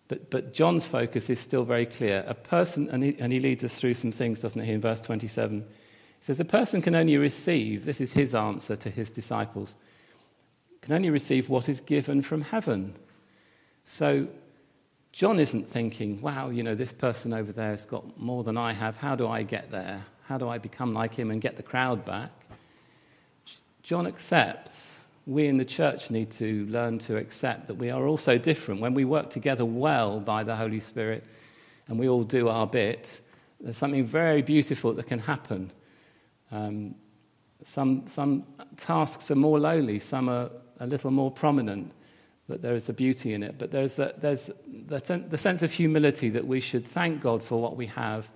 but, 0.08 0.30
but 0.30 0.54
John's 0.54 0.88
focus 0.88 1.30
is 1.30 1.40
still 1.40 1.64
very 1.64 1.86
clear. 1.86 2.24
A 2.28 2.34
person, 2.34 2.90
and 2.90 3.04
he, 3.04 3.18
and 3.20 3.34
he 3.34 3.40
leads 3.40 3.64
us 3.64 3.80
through 3.80 3.96
some 3.96 4.12
things, 4.12 4.42
doesn't 4.42 4.64
he, 4.64 4.72
in 4.72 4.82
verse 4.82 5.02
27. 5.02 5.60
He 5.60 5.66
says, 6.22 6.40
A 6.40 6.46
person 6.46 6.82
can 6.82 6.96
only 6.96 7.18
receive, 7.18 7.86
this 7.86 8.00
is 8.00 8.14
his 8.14 8.36
answer 8.36 8.76
to 8.76 8.90
his 8.90 9.12
disciples, 9.12 9.76
can 10.82 10.94
only 10.94 11.10
receive 11.10 11.50
what 11.50 11.68
is 11.68 11.82
given 11.82 12.22
from 12.22 12.42
heaven. 12.42 12.96
So 13.90 14.28
John 15.14 15.40
isn't 15.40 15.66
thinking, 15.66 16.20
wow, 16.20 16.50
you 16.50 16.62
know, 16.62 16.76
this 16.76 16.92
person 16.92 17.32
over 17.32 17.54
there 17.54 17.70
has 17.70 17.86
got 17.86 18.20
more 18.20 18.44
than 18.44 18.58
I 18.58 18.74
have. 18.74 18.98
How 18.98 19.16
do 19.16 19.30
I 19.30 19.44
get 19.44 19.72
there? 19.72 20.04
How 20.26 20.38
do 20.38 20.50
I 20.50 20.58
become 20.58 20.94
like 20.94 21.14
him 21.14 21.32
and 21.32 21.40
get 21.42 21.56
the 21.56 21.64
crowd 21.64 22.04
back? 22.04 22.30
John 23.84 24.06
accepts. 24.06 25.00
We 25.26 25.48
in 25.48 25.56
the 25.56 25.64
church 25.64 26.12
need 26.12 26.32
to 26.32 26.66
learn 26.66 27.00
to 27.00 27.16
accept 27.16 27.68
that 27.68 27.76
we 27.76 27.90
are 27.90 28.06
also 28.08 28.38
different. 28.38 28.82
When 28.82 28.94
we 28.94 29.06
work 29.06 29.30
together 29.30 29.64
well 29.64 30.20
by 30.20 30.44
the 30.44 30.58
Holy 30.58 30.82
Spirit 30.82 31.24
and 31.88 31.98
we 31.98 32.10
all 32.10 32.24
do 32.24 32.50
our 32.50 32.68
bit, 32.68 33.22
there's 33.62 33.78
something 33.78 34.04
very 34.04 34.42
beautiful 34.42 34.92
that 34.96 35.08
can 35.08 35.20
happen. 35.20 35.72
Um, 36.52 36.96
Some, 37.64 38.06
some 38.06 38.44
tasks 38.76 39.32
are 39.32 39.40
more 39.40 39.60
lowly, 39.60 40.00
some 40.00 40.28
are 40.30 40.50
a 40.82 40.86
little 40.86 41.10
more 41.10 41.32
prominent, 41.32 41.94
but 42.48 42.62
there 42.62 42.76
is 42.76 42.88
a 42.90 42.94
beauty 42.94 43.34
in 43.34 43.44
it. 43.44 43.58
But 43.58 43.72
there's, 43.72 43.96
the, 43.96 44.14
there's 44.18 44.50
the, 44.68 45.26
the 45.30 45.38
sense 45.38 45.62
of 45.62 45.74
humility 45.74 46.30
that 46.30 46.48
we 46.48 46.62
should 46.62 46.86
thank 46.86 47.22
God 47.22 47.44
for 47.44 47.62
what 47.62 47.76
we 47.76 47.88
have 47.88 48.30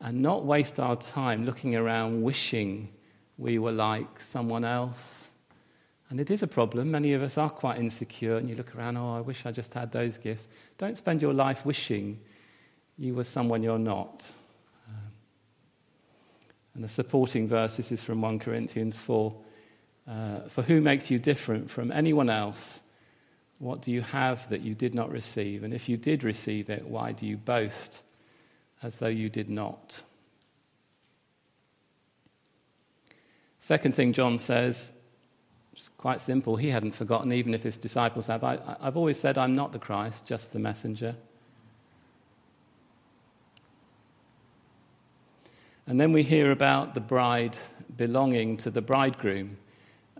and 0.00 0.20
not 0.20 0.44
waste 0.44 0.80
our 0.80 0.96
time 0.96 1.46
looking 1.46 1.76
around 1.76 2.22
wishing 2.22 2.88
we 3.38 3.58
were 3.58 3.72
like 3.72 4.20
someone 4.20 4.64
else. 4.64 5.30
And 6.10 6.20
it 6.20 6.30
is 6.30 6.42
a 6.42 6.46
problem. 6.46 6.90
Many 6.90 7.14
of 7.14 7.22
us 7.22 7.38
are 7.38 7.48
quite 7.48 7.78
insecure, 7.78 8.36
and 8.36 8.48
you 8.48 8.54
look 8.54 8.76
around, 8.76 8.98
oh, 8.98 9.16
I 9.16 9.20
wish 9.20 9.46
I 9.46 9.52
just 9.52 9.72
had 9.72 9.92
those 9.92 10.18
gifts. 10.18 10.48
Don't 10.76 10.98
spend 10.98 11.22
your 11.22 11.32
life 11.32 11.64
wishing 11.64 12.20
you 12.98 13.14
were 13.14 13.24
someone 13.24 13.62
you're 13.62 13.78
not. 13.78 14.30
Um, 14.88 15.10
and 16.74 16.84
the 16.84 16.88
supporting 16.88 17.48
verse 17.48 17.76
this 17.76 17.90
is 17.90 18.02
from 18.02 18.20
1 18.20 18.40
Corinthians 18.40 19.00
4 19.00 19.34
uh, 20.06 20.40
For 20.48 20.62
who 20.62 20.80
makes 20.80 21.10
you 21.10 21.18
different 21.18 21.70
from 21.70 21.90
anyone 21.90 22.28
else? 22.28 22.81
What 23.62 23.80
do 23.80 23.92
you 23.92 24.00
have 24.00 24.48
that 24.48 24.62
you 24.62 24.74
did 24.74 24.92
not 24.92 25.12
receive? 25.12 25.62
And 25.62 25.72
if 25.72 25.88
you 25.88 25.96
did 25.96 26.24
receive 26.24 26.68
it, 26.68 26.84
why 26.84 27.12
do 27.12 27.26
you 27.26 27.36
boast 27.36 28.02
as 28.82 28.98
though 28.98 29.06
you 29.06 29.28
did 29.28 29.48
not? 29.48 30.02
Second 33.60 33.94
thing 33.94 34.12
John 34.12 34.36
says, 34.36 34.92
it's 35.74 35.88
quite 35.90 36.20
simple. 36.20 36.56
He 36.56 36.70
hadn't 36.70 36.90
forgotten, 36.90 37.32
even 37.32 37.54
if 37.54 37.62
his 37.62 37.78
disciples 37.78 38.26
have. 38.26 38.42
I, 38.42 38.58
have 38.82 38.96
always 38.96 39.20
said, 39.20 39.38
I'm 39.38 39.54
not 39.54 39.70
the 39.70 39.78
Christ, 39.78 40.26
just 40.26 40.52
the 40.52 40.58
messenger. 40.58 41.14
And 45.86 46.00
then 46.00 46.10
we 46.10 46.24
hear 46.24 46.50
about 46.50 46.94
the 46.94 47.00
bride 47.00 47.56
belonging 47.96 48.56
to 48.56 48.72
the 48.72 48.82
bridegroom. 48.82 49.56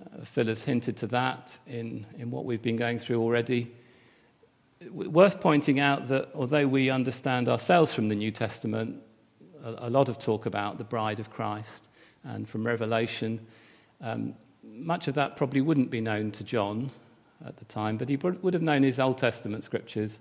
Uh, 0.02 0.24
Phil 0.24 0.46
has 0.46 0.62
hinted 0.62 0.96
to 0.98 1.06
that 1.08 1.58
in, 1.66 2.06
in 2.18 2.30
what 2.30 2.44
we've 2.44 2.62
been 2.62 2.76
going 2.76 2.98
through 2.98 3.20
already. 3.20 3.72
Worth 4.90 5.40
pointing 5.40 5.78
out 5.80 6.08
that 6.08 6.30
although 6.34 6.66
we 6.66 6.90
understand 6.90 7.48
ourselves 7.48 7.94
from 7.94 8.08
the 8.08 8.16
New 8.16 8.30
Testament, 8.30 9.00
a, 9.64 9.88
a 9.88 9.90
lot 9.90 10.08
of 10.08 10.18
talk 10.18 10.46
about 10.46 10.78
the 10.78 10.84
bride 10.84 11.20
of 11.20 11.30
Christ 11.30 11.88
and 12.24 12.48
from 12.48 12.66
Revelation. 12.66 13.40
Um, 14.00 14.34
much 14.64 15.08
of 15.08 15.14
that 15.14 15.36
probably 15.36 15.60
wouldn't 15.60 15.90
be 15.90 16.00
known 16.00 16.30
to 16.32 16.44
John 16.44 16.90
at 17.44 17.56
the 17.56 17.64
time, 17.66 17.96
but 17.96 18.08
he 18.08 18.16
would 18.16 18.54
have 18.54 18.62
known 18.62 18.82
his 18.82 19.00
Old 19.00 19.18
Testament 19.18 19.64
scriptures. 19.64 20.20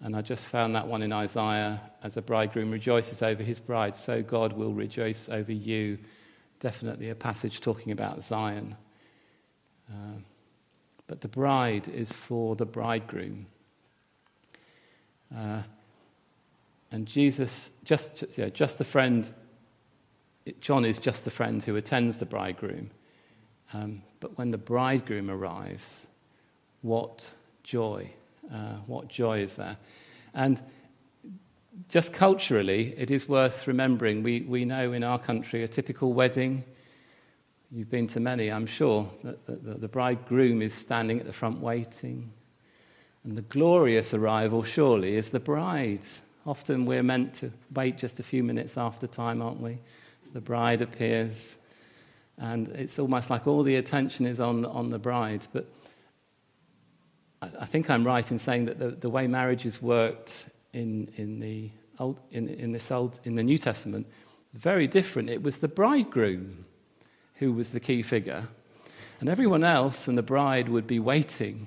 And 0.00 0.16
I 0.16 0.20
just 0.20 0.48
found 0.48 0.74
that 0.74 0.86
one 0.86 1.02
in 1.02 1.12
Isaiah 1.12 1.80
as 2.02 2.16
a 2.16 2.22
bridegroom 2.22 2.70
rejoices 2.70 3.22
over 3.22 3.42
his 3.42 3.60
bride, 3.60 3.94
so 3.94 4.22
God 4.22 4.52
will 4.52 4.72
rejoice 4.72 5.28
over 5.28 5.52
you. 5.52 5.98
Definitely 6.60 7.10
a 7.10 7.14
passage 7.14 7.60
talking 7.60 7.92
about 7.92 8.22
Zion. 8.22 8.76
Uh, 9.92 10.18
but 11.06 11.20
the 11.20 11.28
bride 11.28 11.88
is 11.88 12.12
for 12.12 12.56
the 12.56 12.64
bridegroom. 12.64 13.46
Uh, 15.36 15.62
and 16.90 17.06
Jesus, 17.06 17.70
just, 17.84 18.24
yeah, 18.36 18.48
just 18.48 18.78
the 18.78 18.84
friend 18.84 19.30
John 20.60 20.84
is 20.84 20.98
just 20.98 21.24
the 21.24 21.30
friend 21.30 21.62
who 21.62 21.76
attends 21.76 22.18
the 22.18 22.26
bridegroom. 22.26 22.90
Um, 23.72 24.02
but 24.20 24.36
when 24.36 24.50
the 24.50 24.58
bridegroom 24.58 25.30
arrives, 25.30 26.06
what 26.82 27.30
joy! 27.62 28.10
Uh, 28.52 28.76
what 28.86 29.08
joy 29.08 29.40
is 29.40 29.54
there? 29.54 29.76
And 30.34 30.60
just 31.88 32.12
culturally, 32.12 32.94
it 32.98 33.10
is 33.10 33.28
worth 33.28 33.66
remembering. 33.66 34.22
We, 34.22 34.40
we 34.42 34.64
know 34.64 34.92
in 34.92 35.04
our 35.04 35.18
country 35.18 35.62
a 35.62 35.68
typical 35.68 36.12
wedding, 36.12 36.64
you've 37.72 37.90
been 37.90 38.06
to 38.08 38.20
many, 38.20 38.50
I'm 38.50 38.66
sure, 38.66 39.08
the, 39.22 39.36
the, 39.46 39.88
bridegroom 39.88 40.60
is 40.60 40.74
standing 40.74 41.18
at 41.18 41.26
the 41.26 41.32
front 41.32 41.60
waiting. 41.60 42.30
And 43.24 43.36
the 43.36 43.42
glorious 43.42 44.12
arrival, 44.14 44.62
surely, 44.62 45.16
is 45.16 45.30
the 45.30 45.40
bride. 45.40 46.06
Often 46.46 46.86
we're 46.86 47.02
meant 47.02 47.34
to 47.36 47.52
wait 47.74 47.96
just 47.96 48.20
a 48.20 48.22
few 48.22 48.42
minutes 48.42 48.76
after 48.76 49.06
time, 49.06 49.40
aren't 49.40 49.60
we? 49.60 49.78
the 50.32 50.40
bride 50.40 50.80
appears, 50.80 51.56
and 52.38 52.68
it's 52.68 52.98
almost 52.98 53.30
like 53.30 53.46
all 53.46 53.62
the 53.62 53.76
attention 53.76 54.26
is 54.26 54.40
on, 54.40 54.64
on 54.64 54.90
the 54.90 54.98
bride. 54.98 55.46
But 55.52 55.66
I, 57.40 57.48
I 57.60 57.66
think 57.66 57.90
I'm 57.90 58.04
right 58.04 58.28
in 58.30 58.38
saying 58.38 58.66
that 58.66 58.78
the, 58.78 58.88
the 58.88 59.10
way 59.10 59.26
marriages 59.26 59.82
worked 59.82 60.48
in, 60.72 61.12
in, 61.16 61.38
the 61.40 61.70
old, 61.98 62.18
in, 62.30 62.48
in, 62.48 62.72
this 62.72 62.90
old, 62.90 63.20
in 63.24 63.34
the 63.34 63.42
New 63.42 63.58
Testament, 63.58 64.06
very 64.54 64.86
different. 64.86 65.28
It 65.28 65.42
was 65.42 65.58
the 65.58 65.68
bridegroom 65.68 66.64
who 67.42 67.52
was 67.52 67.70
the 67.70 67.80
key 67.80 68.02
figure, 68.02 68.46
and 69.20 69.28
everyone 69.28 69.64
else 69.64 70.08
and 70.08 70.16
the 70.16 70.22
bride 70.22 70.68
would 70.68 70.86
be 70.86 71.00
waiting. 71.00 71.66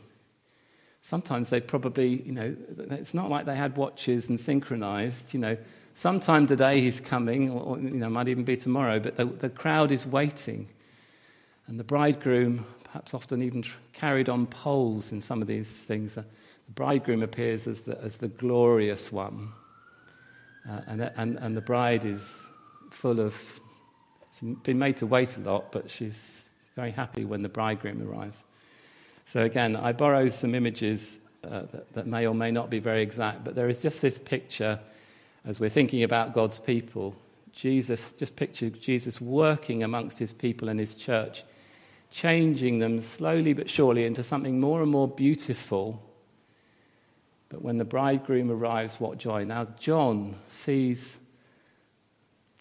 Sometimes 1.02 1.50
they'd 1.50 1.68
probably, 1.68 2.22
you 2.24 2.32
know, 2.32 2.56
it's 2.92 3.14
not 3.14 3.30
like 3.30 3.46
they 3.46 3.56
had 3.56 3.76
watches 3.76 4.30
and 4.30 4.40
synchronized, 4.40 5.34
you 5.34 5.40
know 5.40 5.58
sometime 5.96 6.46
today 6.46 6.82
he's 6.82 7.00
coming, 7.00 7.50
or, 7.50 7.80
you 7.80 7.90
know, 7.90 8.10
might 8.10 8.28
even 8.28 8.44
be 8.44 8.56
tomorrow, 8.56 9.00
but 9.00 9.18
the, 9.18 9.26
the 9.26 9.50
crowd 9.50 9.92
is 9.92 10.06
waiting. 10.06 10.68
And 11.68 11.80
the 11.80 11.84
bridegroom, 11.84 12.66
perhaps 12.84 13.14
often 13.14 13.42
even 13.42 13.64
carried 13.94 14.30
on 14.30 14.46
poles 14.46 15.12
in 15.12 15.20
some 15.20 15.42
of 15.42 15.48
these 15.48 15.72
things, 15.72 16.14
the 16.14 16.26
bridegroom 16.76 17.24
appears 17.24 17.66
as 17.66 17.82
the, 17.82 18.00
as 18.02 18.18
the 18.18 18.28
glorious 18.28 19.12
one. 19.12 19.52
Uh, 20.70 20.82
and, 20.88 21.02
and, 21.16 21.38
and 21.38 21.58
the 21.58 21.62
bride 21.62 22.06
is 22.06 22.46
full 22.92 23.20
of, 23.20 23.34
she's 24.38 24.56
been 24.64 24.80
made 24.80 24.98
to 24.98 25.06
wait 25.06 25.38
a 25.38 25.42
lot, 25.42 25.72
but 25.72 25.90
she's 25.90 26.44
very 26.76 26.92
happy 26.92 27.26
when 27.26 27.42
the 27.42 27.50
bridegroom 27.50 28.08
arrives. 28.08 28.44
So 29.26 29.42
again, 29.42 29.76
I 29.76 29.92
borrow 29.92 30.30
some 30.30 30.54
images 30.54 31.20
uh, 31.44 31.62
that, 31.72 31.94
that 31.94 32.08
may 32.08 32.28
or 32.28 32.36
may 32.36 32.52
not 32.52 32.70
be 32.70 32.80
very 32.80 33.02
exact, 33.02 33.44
but 33.44 33.56
there 33.56 33.70
is 33.70 33.82
just 33.82 34.02
this 34.02 34.20
picture 34.20 34.80
as 35.46 35.60
we're 35.60 35.70
thinking 35.70 36.04
about 36.04 36.34
God's 36.34 36.60
people, 36.60 37.16
Jesus, 37.52 38.14
just 38.14 38.36
picture 38.36 38.70
Jesus 38.70 39.22
working 39.22 39.84
amongst 39.84 40.18
his 40.18 40.34
people 40.34 40.70
and 40.70 40.80
his 40.80 40.96
church, 40.96 41.44
changing 42.12 42.80
them 42.80 43.00
slowly 43.00 43.54
but 43.54 43.70
surely 43.70 44.06
into 44.06 44.24
something 44.24 44.60
more 44.60 44.82
and 44.82 44.92
more 44.92 45.08
beautiful. 45.08 46.02
But 47.50 47.62
when 47.62 47.78
the 47.78 47.86
bridegroom 47.86 48.50
arrives, 48.50 49.00
what 49.00 49.20
joy. 49.20 49.46
Now, 49.46 49.66
John 49.80 50.36
sees 50.50 51.20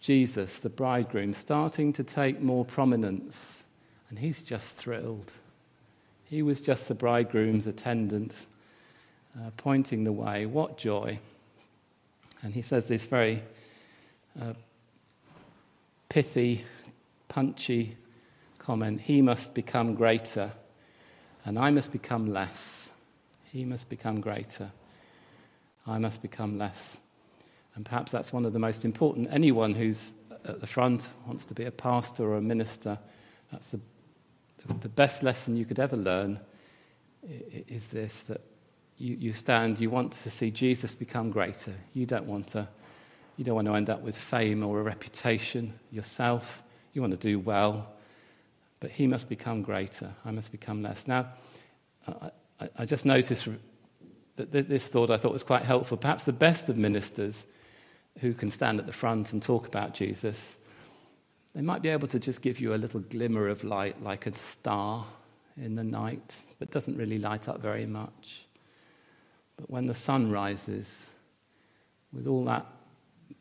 Jesus, 0.05 0.59
the 0.59 0.69
bridegroom, 0.69 1.33
starting 1.33 1.91
to 1.93 2.03
take 2.03 2.39
more 2.39 2.63
prominence, 2.63 3.63
and 4.07 4.19
he's 4.19 4.43
just 4.43 4.77
thrilled. 4.77 5.33
He 6.25 6.43
was 6.43 6.61
just 6.61 6.87
the 6.87 6.93
bridegroom's 6.93 7.65
attendant, 7.65 8.45
uh, 9.35 9.49
pointing 9.57 10.03
the 10.03 10.11
way. 10.11 10.45
What 10.45 10.77
joy! 10.77 11.17
And 12.43 12.53
he 12.53 12.61
says 12.61 12.87
this 12.87 13.07
very 13.07 13.41
uh, 14.39 14.53
pithy, 16.07 16.65
punchy 17.27 17.97
comment 18.59 19.01
He 19.01 19.23
must 19.23 19.55
become 19.55 19.95
greater, 19.95 20.51
and 21.45 21.57
I 21.57 21.71
must 21.71 21.91
become 21.91 22.31
less. 22.31 22.91
He 23.51 23.65
must 23.65 23.89
become 23.89 24.21
greater, 24.21 24.69
I 25.87 25.97
must 25.97 26.21
become 26.21 26.59
less. 26.59 26.99
And 27.75 27.85
perhaps 27.85 28.11
that's 28.11 28.31
one 28.31 28.45
of 28.45 28.53
the 28.53 28.59
most 28.59 28.85
important. 28.85 29.27
Anyone 29.31 29.73
who's 29.73 30.13
at 30.45 30.61
the 30.61 30.67
front 30.67 31.07
wants 31.27 31.45
to 31.47 31.53
be 31.53 31.65
a 31.65 31.71
pastor 31.71 32.23
or 32.23 32.37
a 32.37 32.41
minister, 32.41 32.97
that's 33.51 33.69
the, 33.69 33.79
the 34.81 34.89
best 34.89 35.23
lesson 35.23 35.57
you 35.57 35.65
could 35.65 35.79
ever 35.79 35.97
learn 35.97 36.39
is 37.67 37.89
this 37.89 38.23
that 38.23 38.41
you, 38.97 39.15
you 39.15 39.33
stand, 39.33 39.79
you 39.79 39.89
want 39.89 40.13
to 40.13 40.29
see 40.29 40.51
Jesus 40.51 40.95
become 40.95 41.29
greater. 41.29 41.73
You 41.93 42.05
don't 42.05 42.25
want 42.25 42.47
to, 42.49 42.67
you 43.35 43.43
don't 43.43 43.55
want 43.55 43.67
to 43.67 43.73
end 43.75 43.89
up 43.89 44.01
with 44.01 44.15
fame 44.15 44.63
or 44.63 44.79
a 44.79 44.83
reputation 44.83 45.73
yourself. 45.91 46.63
You 46.93 47.01
want 47.01 47.11
to 47.11 47.19
do 47.19 47.39
well, 47.39 47.93
but 48.79 48.91
he 48.91 49.05
must 49.05 49.27
become 49.27 49.63
greater. 49.63 50.13
I 50.23 50.31
must 50.31 50.51
become 50.51 50.81
less. 50.81 51.07
Now, 51.07 51.27
I, 52.07 52.31
I, 52.61 52.69
I 52.79 52.85
just 52.85 53.05
noticed 53.05 53.49
that 54.37 54.51
this 54.51 54.87
thought 54.87 55.11
I 55.11 55.17
thought 55.17 55.33
was 55.33 55.43
quite 55.43 55.63
helpful. 55.63 55.97
Perhaps 55.97 56.23
the 56.23 56.33
best 56.33 56.69
of 56.69 56.77
ministers 56.77 57.47
who 58.19 58.33
can 58.33 58.49
stand 58.49 58.79
at 58.79 58.85
the 58.85 58.93
front 58.93 59.33
and 59.33 59.41
talk 59.41 59.67
about 59.67 59.93
Jesus, 59.93 60.55
they 61.53 61.61
might 61.61 61.81
be 61.81 61.89
able 61.89 62.07
to 62.09 62.19
just 62.19 62.41
give 62.41 62.59
you 62.59 62.73
a 62.73 62.75
little 62.75 62.99
glimmer 62.99 63.47
of 63.47 63.63
light 63.63 64.01
like 64.03 64.25
a 64.25 64.35
star 64.35 65.05
in 65.57 65.75
the 65.75 65.83
night, 65.83 66.41
but 66.59 66.71
doesn't 66.71 66.97
really 66.97 67.19
light 67.19 67.47
up 67.47 67.61
very 67.61 67.85
much. 67.85 68.45
But 69.57 69.69
when 69.69 69.87
the 69.87 69.93
sun 69.93 70.31
rises, 70.31 71.07
with 72.11 72.27
all 72.27 72.43
that 72.45 72.65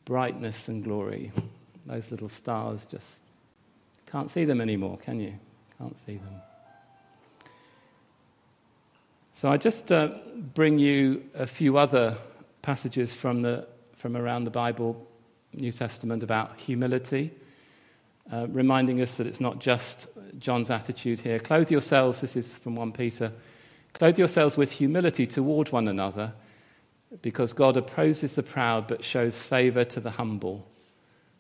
brightness 0.05 0.69
and 0.69 0.85
glory, 0.85 1.33
those 1.87 2.11
little 2.11 2.29
stars 2.29 2.87
just 2.87 3.23
can't 4.07 4.31
see 4.31 4.45
them 4.45 4.61
anymore, 4.61 4.99
can 4.99 5.19
you? 5.19 5.35
Can't 5.79 5.99
see 5.99 6.17
them. 6.17 6.41
So 9.33 9.51
I 9.51 9.57
just 9.57 9.91
uh, 9.91 10.11
bring 10.55 10.79
you 10.79 11.25
a 11.35 11.49
few 11.49 11.77
other 11.77 12.17
passages 12.63 13.13
from, 13.13 13.43
the, 13.43 13.67
from 14.05 14.19
around 14.19 14.45
the 14.45 14.51
Bible, 14.51 15.09
New 15.55 15.73
Testament, 15.73 16.23
about 16.23 16.59
humility. 16.59 17.31
uh, 18.31 18.47
reminding 18.51 19.01
us 19.01 19.15
that 19.15 19.27
it's 19.27 19.41
not 19.41 19.61
just 19.61 20.09
John's 20.39 20.69
attitude 20.69 21.21
here. 21.21 21.39
Clothe 21.39 21.71
yourselves, 21.71 22.21
this 22.21 22.37
is 22.37 22.59
from 22.59 22.77
1 22.77 22.93
Peter, 22.93 23.33
clothe 23.95 24.19
yourselves 24.19 24.59
with 24.59 24.73
humility 24.73 25.27
toward 25.27 25.73
one 25.73 25.89
another, 25.89 26.35
because 27.23 27.55
God 27.55 27.79
opposes 27.79 28.35
the 28.35 28.43
proud 28.43 28.87
but 28.89 29.03
shows 29.03 29.41
favor 29.41 29.87
to 29.87 30.01
the 30.01 30.11
humble. 30.11 30.69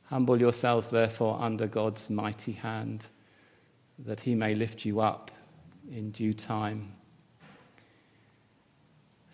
Humble 0.04 0.40
yourselves, 0.40 0.88
therefore, 0.88 1.37
under 1.42 1.66
God's 1.66 2.09
mighty 2.09 2.52
hand, 2.52 3.09
that 3.99 4.21
he 4.21 4.35
may 4.35 4.54
lift 4.54 4.87
you 4.87 5.00
up 5.00 5.30
in 5.90 6.12
due 6.12 6.33
time. 6.33 6.94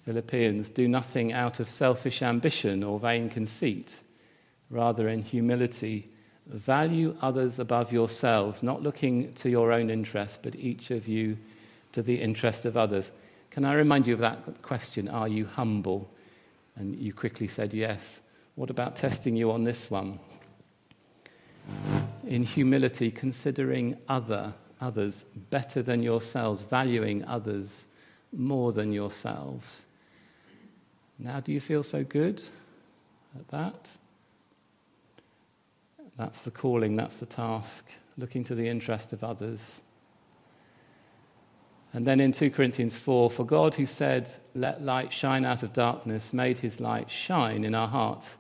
Philippians, 0.04 0.70
do 0.70 0.88
nothing 0.88 1.32
out 1.32 1.60
of 1.60 1.68
selfish 1.68 2.22
ambition 2.22 2.82
or 2.82 2.98
vain 2.98 3.28
conceit. 3.28 4.00
Rather, 4.70 5.08
in 5.08 5.22
humility, 5.22 6.10
value 6.46 7.16
others 7.20 7.58
above 7.58 7.92
yourselves, 7.92 8.62
not 8.62 8.82
looking 8.82 9.32
to 9.34 9.50
your 9.50 9.72
own 9.72 9.90
interest, 9.90 10.40
but 10.42 10.56
each 10.56 10.90
of 10.90 11.06
you 11.06 11.36
to 11.92 12.02
the 12.02 12.20
interest 12.20 12.64
of 12.64 12.76
others. 12.76 13.12
Can 13.50 13.64
I 13.64 13.74
remind 13.74 14.06
you 14.06 14.14
of 14.14 14.20
that 14.20 14.62
question? 14.62 15.08
Are 15.08 15.28
you 15.28 15.44
humble? 15.44 16.10
And 16.76 16.96
you 16.96 17.12
quickly 17.12 17.48
said 17.48 17.74
yes. 17.74 18.22
What 18.54 18.70
about 18.70 18.96
testing 18.96 19.36
you 19.36 19.50
on 19.50 19.64
this 19.64 19.90
one? 19.90 20.18
In 22.24 22.42
humility, 22.42 23.10
considering 23.10 23.96
other, 24.08 24.54
others 24.80 25.24
better 25.50 25.82
than 25.82 26.02
yourselves, 26.02 26.62
valuing 26.62 27.24
others 27.24 27.88
more 28.32 28.72
than 28.72 28.92
yourselves. 28.92 29.86
Now, 31.22 31.38
do 31.38 31.52
you 31.52 31.60
feel 31.60 31.82
so 31.82 32.02
good 32.02 32.40
at 33.38 33.46
that? 33.48 33.90
That's 36.16 36.42
the 36.42 36.50
calling, 36.50 36.96
that's 36.96 37.16
the 37.16 37.26
task, 37.26 37.90
looking 38.16 38.42
to 38.44 38.54
the 38.54 38.66
interest 38.66 39.12
of 39.12 39.22
others. 39.22 39.82
And 41.92 42.06
then 42.06 42.20
in 42.20 42.32
2 42.32 42.50
Corinthians 42.50 42.96
4, 42.96 43.30
for 43.30 43.44
God 43.44 43.74
who 43.74 43.84
said, 43.84 44.30
Let 44.54 44.82
light 44.82 45.12
shine 45.12 45.44
out 45.44 45.62
of 45.62 45.74
darkness, 45.74 46.32
made 46.32 46.58
his 46.58 46.80
light 46.80 47.10
shine 47.10 47.64
in 47.64 47.74
our 47.74 47.88
hearts 47.88 48.38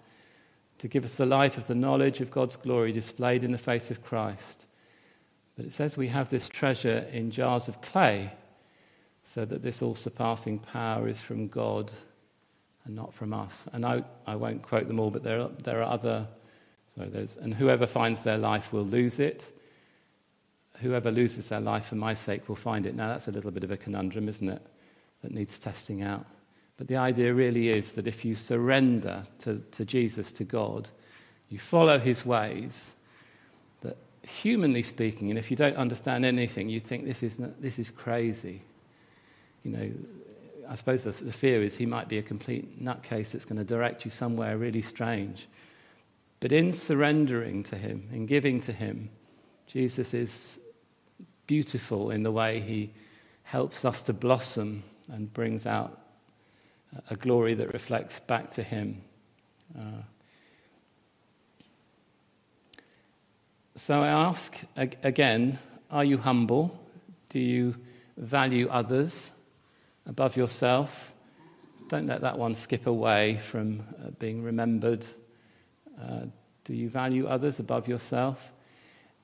to 0.78 0.88
give 0.88 1.04
us 1.04 1.16
the 1.16 1.26
light 1.26 1.58
of 1.58 1.66
the 1.66 1.74
knowledge 1.74 2.22
of 2.22 2.30
God's 2.30 2.56
glory 2.56 2.92
displayed 2.92 3.44
in 3.44 3.52
the 3.52 3.58
face 3.58 3.90
of 3.90 4.02
Christ. 4.02 4.66
But 5.54 5.66
it 5.66 5.74
says 5.74 5.98
we 5.98 6.08
have 6.08 6.30
this 6.30 6.48
treasure 6.48 7.06
in 7.12 7.30
jars 7.30 7.68
of 7.68 7.82
clay, 7.82 8.32
so 9.26 9.44
that 9.44 9.62
this 9.62 9.82
all 9.82 9.94
surpassing 9.94 10.58
power 10.58 11.06
is 11.06 11.20
from 11.20 11.48
God 11.48 11.92
and 12.84 12.94
not 12.94 13.12
from 13.12 13.32
us. 13.32 13.68
And 13.72 13.84
I, 13.84 14.02
I 14.26 14.36
won't 14.36 14.62
quote 14.62 14.88
them 14.88 15.00
all, 15.00 15.10
but 15.10 15.22
there 15.22 15.40
are, 15.40 15.50
there 15.62 15.82
are 15.82 15.92
other. 15.92 16.26
So 16.88 17.02
there's, 17.04 17.36
and 17.36 17.54
whoever 17.54 17.86
finds 17.86 18.22
their 18.22 18.38
life 18.38 18.72
will 18.72 18.84
lose 18.84 19.20
it. 19.20 19.52
Whoever 20.80 21.10
loses 21.10 21.48
their 21.48 21.60
life 21.60 21.86
for 21.86 21.96
my 21.96 22.14
sake 22.14 22.48
will 22.48 22.56
find 22.56 22.86
it. 22.86 22.94
Now, 22.94 23.08
that's 23.08 23.28
a 23.28 23.32
little 23.32 23.50
bit 23.50 23.64
of 23.64 23.70
a 23.70 23.76
conundrum, 23.76 24.28
isn't 24.28 24.48
it? 24.48 24.62
That 25.22 25.32
needs 25.32 25.58
testing 25.58 26.02
out. 26.02 26.26
But 26.78 26.88
the 26.88 26.96
idea 26.96 27.34
really 27.34 27.68
is 27.68 27.92
that 27.92 28.06
if 28.06 28.24
you 28.24 28.34
surrender 28.34 29.24
to, 29.40 29.62
to 29.72 29.84
Jesus, 29.84 30.32
to 30.32 30.44
God, 30.44 30.88
you 31.50 31.58
follow 31.58 31.98
his 31.98 32.24
ways, 32.24 32.92
that 33.82 33.98
humanly 34.22 34.82
speaking, 34.82 35.28
and 35.28 35.38
if 35.38 35.50
you 35.50 35.56
don't 35.58 35.76
understand 35.76 36.24
anything, 36.24 36.70
you 36.70 36.80
think 36.80 37.04
this 37.04 37.22
is, 37.22 37.36
this 37.58 37.78
is 37.78 37.90
crazy. 37.90 38.62
You 39.62 39.70
know, 39.72 39.90
I 40.70 40.76
suppose 40.76 41.02
the, 41.02 41.10
the 41.10 41.32
fear 41.32 41.64
is 41.64 41.76
he 41.76 41.84
might 41.84 42.08
be 42.08 42.18
a 42.18 42.22
complete 42.22 42.82
nutcase 42.82 43.32
that's 43.32 43.44
going 43.44 43.58
to 43.58 43.64
direct 43.64 44.04
you 44.04 44.10
somewhere 44.10 44.56
really 44.56 44.82
strange. 44.82 45.48
But 46.38 46.52
in 46.52 46.72
surrendering 46.72 47.64
to 47.64 47.76
him, 47.76 48.08
in 48.12 48.26
giving 48.26 48.60
to 48.62 48.72
him, 48.72 49.10
Jesus 49.66 50.14
is 50.14 50.60
beautiful 51.48 52.12
in 52.12 52.22
the 52.22 52.30
way 52.30 52.60
he 52.60 52.92
helps 53.42 53.84
us 53.84 54.02
to 54.02 54.12
blossom 54.12 54.84
and 55.10 55.32
brings 55.34 55.66
out 55.66 56.00
a 57.10 57.16
glory 57.16 57.54
that 57.54 57.72
reflects 57.72 58.20
back 58.20 58.52
to 58.52 58.62
him. 58.62 59.02
Uh, 59.76 60.02
so 63.74 64.00
I 64.00 64.06
ask 64.06 64.56
again 64.76 65.58
are 65.90 66.04
you 66.04 66.18
humble? 66.18 66.80
Do 67.28 67.40
you 67.40 67.74
value 68.16 68.68
others? 68.68 69.32
Above 70.06 70.36
yourself. 70.36 71.14
Don't 71.88 72.06
let 72.06 72.20
that 72.20 72.38
one 72.38 72.54
skip 72.54 72.86
away 72.86 73.36
from 73.36 73.80
uh, 73.80 74.10
being 74.18 74.42
remembered. 74.42 75.06
Uh, 76.00 76.26
do 76.64 76.74
you 76.74 76.88
value 76.88 77.26
others 77.26 77.58
above 77.58 77.88
yourself? 77.88 78.52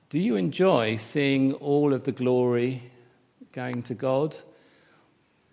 Do 0.09 0.19
you 0.19 0.35
enjoy 0.35 0.97
seeing 0.97 1.53
all 1.53 1.93
of 1.93 2.03
the 2.03 2.11
glory 2.11 2.83
going 3.51 3.83
to 3.83 3.93
God? 3.93 4.35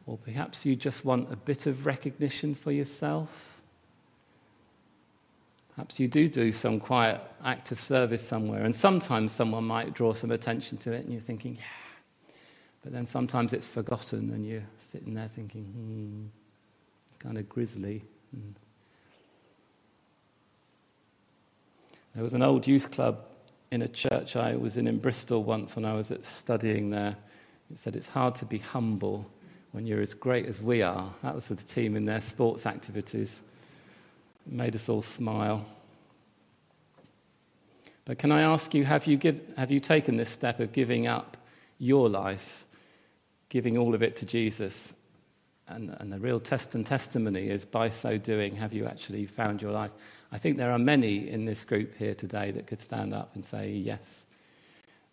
Or 0.06 0.18
perhaps 0.18 0.66
you 0.66 0.76
just 0.76 1.04
want 1.04 1.32
a 1.32 1.37
bit 1.37 1.66
of 1.66 1.87
recognition 1.87 2.54
for 2.54 2.72
yourself? 2.72 3.62
Perhaps 5.74 5.98
you 5.98 6.06
do 6.06 6.28
do 6.28 6.52
some 6.52 6.78
quiet 6.78 7.20
act 7.44 7.72
of 7.72 7.80
service 7.80 8.26
somewhere, 8.26 8.64
and 8.64 8.74
sometimes 8.74 9.32
someone 9.32 9.64
might 9.64 9.92
draw 9.92 10.12
some 10.12 10.30
attention 10.30 10.78
to 10.78 10.92
it, 10.92 11.04
and 11.04 11.12
you're 11.12 11.20
thinking, 11.20 11.56
yeah, 11.56 12.34
but 12.82 12.92
then 12.92 13.06
sometimes 13.06 13.52
it's 13.52 13.66
forgotten 13.66 14.30
and 14.30 14.46
you're 14.46 14.62
sitting 14.94 15.14
there 15.14 15.26
thinking, 15.26 15.64
hmm, 15.64 16.26
kind 17.18 17.37
of 17.37 17.48
grisly. 17.48 18.00
Hmm. 18.33 18.50
There 22.14 22.22
was 22.22 22.33
an 22.33 22.42
old 22.42 22.64
youth 22.64 22.92
club 22.92 23.24
in 23.72 23.83
a 23.83 23.88
church 23.88 24.37
I 24.37 24.54
was 24.54 24.76
in 24.76 24.87
in 24.87 24.98
Bristol 24.98 25.42
once 25.42 25.74
when 25.74 25.85
I 25.85 25.94
was 25.94 26.12
studying 26.22 26.90
there. 26.90 27.16
It 27.72 27.80
said 27.80 27.96
it's 27.96 28.09
hard 28.09 28.37
to 28.37 28.44
be 28.44 28.59
humble 28.59 29.28
when 29.72 29.85
you're 29.85 30.00
as 30.00 30.14
great 30.14 30.46
as 30.46 30.62
we 30.62 30.83
are. 30.83 31.12
That 31.24 31.35
was 31.35 31.48
the 31.48 31.57
team 31.57 31.96
in 31.96 32.04
their 32.04 32.20
sports 32.20 32.64
activities. 32.64 33.42
It 34.46 34.52
made 34.52 34.76
us 34.76 34.88
all 34.88 35.02
smile. 35.02 35.66
But 38.04 38.18
can 38.18 38.30
I 38.30 38.42
ask 38.42 38.72
you 38.74 38.85
have, 38.85 39.09
you 39.09 39.16
give, 39.16 39.40
have 39.57 39.72
you 39.72 39.80
taken 39.80 40.16
this 40.16 40.30
step 40.30 40.61
of 40.61 40.70
giving 40.72 41.09
up 41.09 41.37
your 41.80 42.09
life 42.09 42.63
giving 43.48 43.78
all 43.78 43.94
of 43.94 44.02
it 44.02 44.16
to 44.16 44.26
Jesus. 44.26 44.94
And, 45.66 45.96
and 45.98 46.12
the 46.12 46.18
real 46.18 46.40
test 46.40 46.74
and 46.74 46.85
testimony 46.85 47.48
is 47.48 47.64
by 47.64 47.88
so 47.88 48.18
doing, 48.18 48.57
have 48.57 48.72
you 48.72 48.87
actually 48.87 49.26
found 49.26 49.62
your 49.62 49.72
life? 49.72 49.90
I 50.30 50.38
think 50.38 50.57
there 50.57 50.72
are 50.72 50.78
many 50.78 51.28
in 51.28 51.44
this 51.44 51.64
group 51.64 51.96
here 51.96 52.14
today 52.14 52.50
that 52.50 52.66
could 52.66 52.80
stand 52.80 53.14
up 53.14 53.35
and 53.35 53.44
say, 53.44 53.70
yes. 53.70 54.26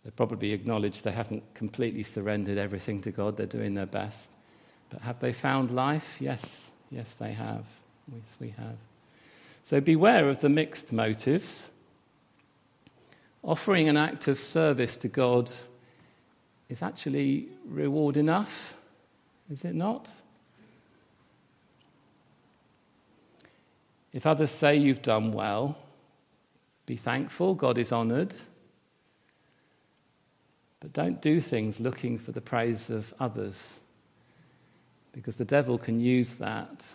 They 0.04 0.12
probably 0.12 0.52
acknowledge 0.52 1.04
they 1.04 1.12
haven't 1.12 1.54
completely 1.54 2.04
surrendered 2.04 2.58
everything 2.58 3.02
to 3.02 3.12
God, 3.12 3.38
they're 3.38 3.46
doing 3.46 3.76
their 3.76 3.86
best. 3.86 4.32
But 4.90 5.02
have 5.02 5.20
they 5.20 5.32
found 5.32 5.72
life? 5.72 6.18
Yes, 6.20 6.72
yes, 6.90 7.16
they 7.16 7.34
have. 7.34 7.66
Yes, 8.14 8.38
we 8.40 8.50
have. 8.50 8.78
So 9.64 9.80
beware 9.80 10.28
of 10.28 10.42
the 10.42 10.50
mixed 10.50 10.92
motives. 10.92 11.70
Offering 13.44 13.90
an 13.90 13.98
act 13.98 14.28
of 14.28 14.40
service 14.40 14.98
to 14.98 15.08
God 15.08 15.52
is 16.72 16.82
actually 16.82 17.50
reward 17.66 18.16
enough, 18.16 18.78
is 19.50 19.66
it 19.66 19.76
not? 19.76 20.08
If 24.14 24.26
others 24.26 24.52
say 24.52 24.78
you've 24.78 25.02
done 25.02 25.34
well, 25.34 25.78
be 26.86 26.96
thankful, 26.96 27.56
God 27.56 27.78
is 27.78 27.92
honoured. 27.92 28.34
But 30.80 30.94
don't 30.94 31.22
do 31.22 31.42
things 31.42 31.82
looking 31.82 32.18
for 32.18 32.32
the 32.32 32.40
praise 32.40 32.90
of 32.90 33.14
others, 33.20 33.82
because 35.12 35.36
the 35.36 35.46
devil 35.46 35.78
can 35.78 36.00
use 36.00 36.36
that. 36.36 36.86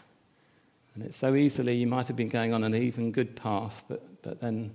And 0.94 1.04
it's 1.04 1.18
so 1.18 1.34
easily, 1.34 1.74
you 1.74 1.86
might 1.86 2.06
have 2.06 2.16
been 2.16 2.28
going 2.28 2.54
on 2.54 2.64
an 2.64 2.74
even 2.74 3.12
good 3.12 3.36
path, 3.36 3.84
but, 3.88 4.22
but 4.22 4.40
then 4.40 4.72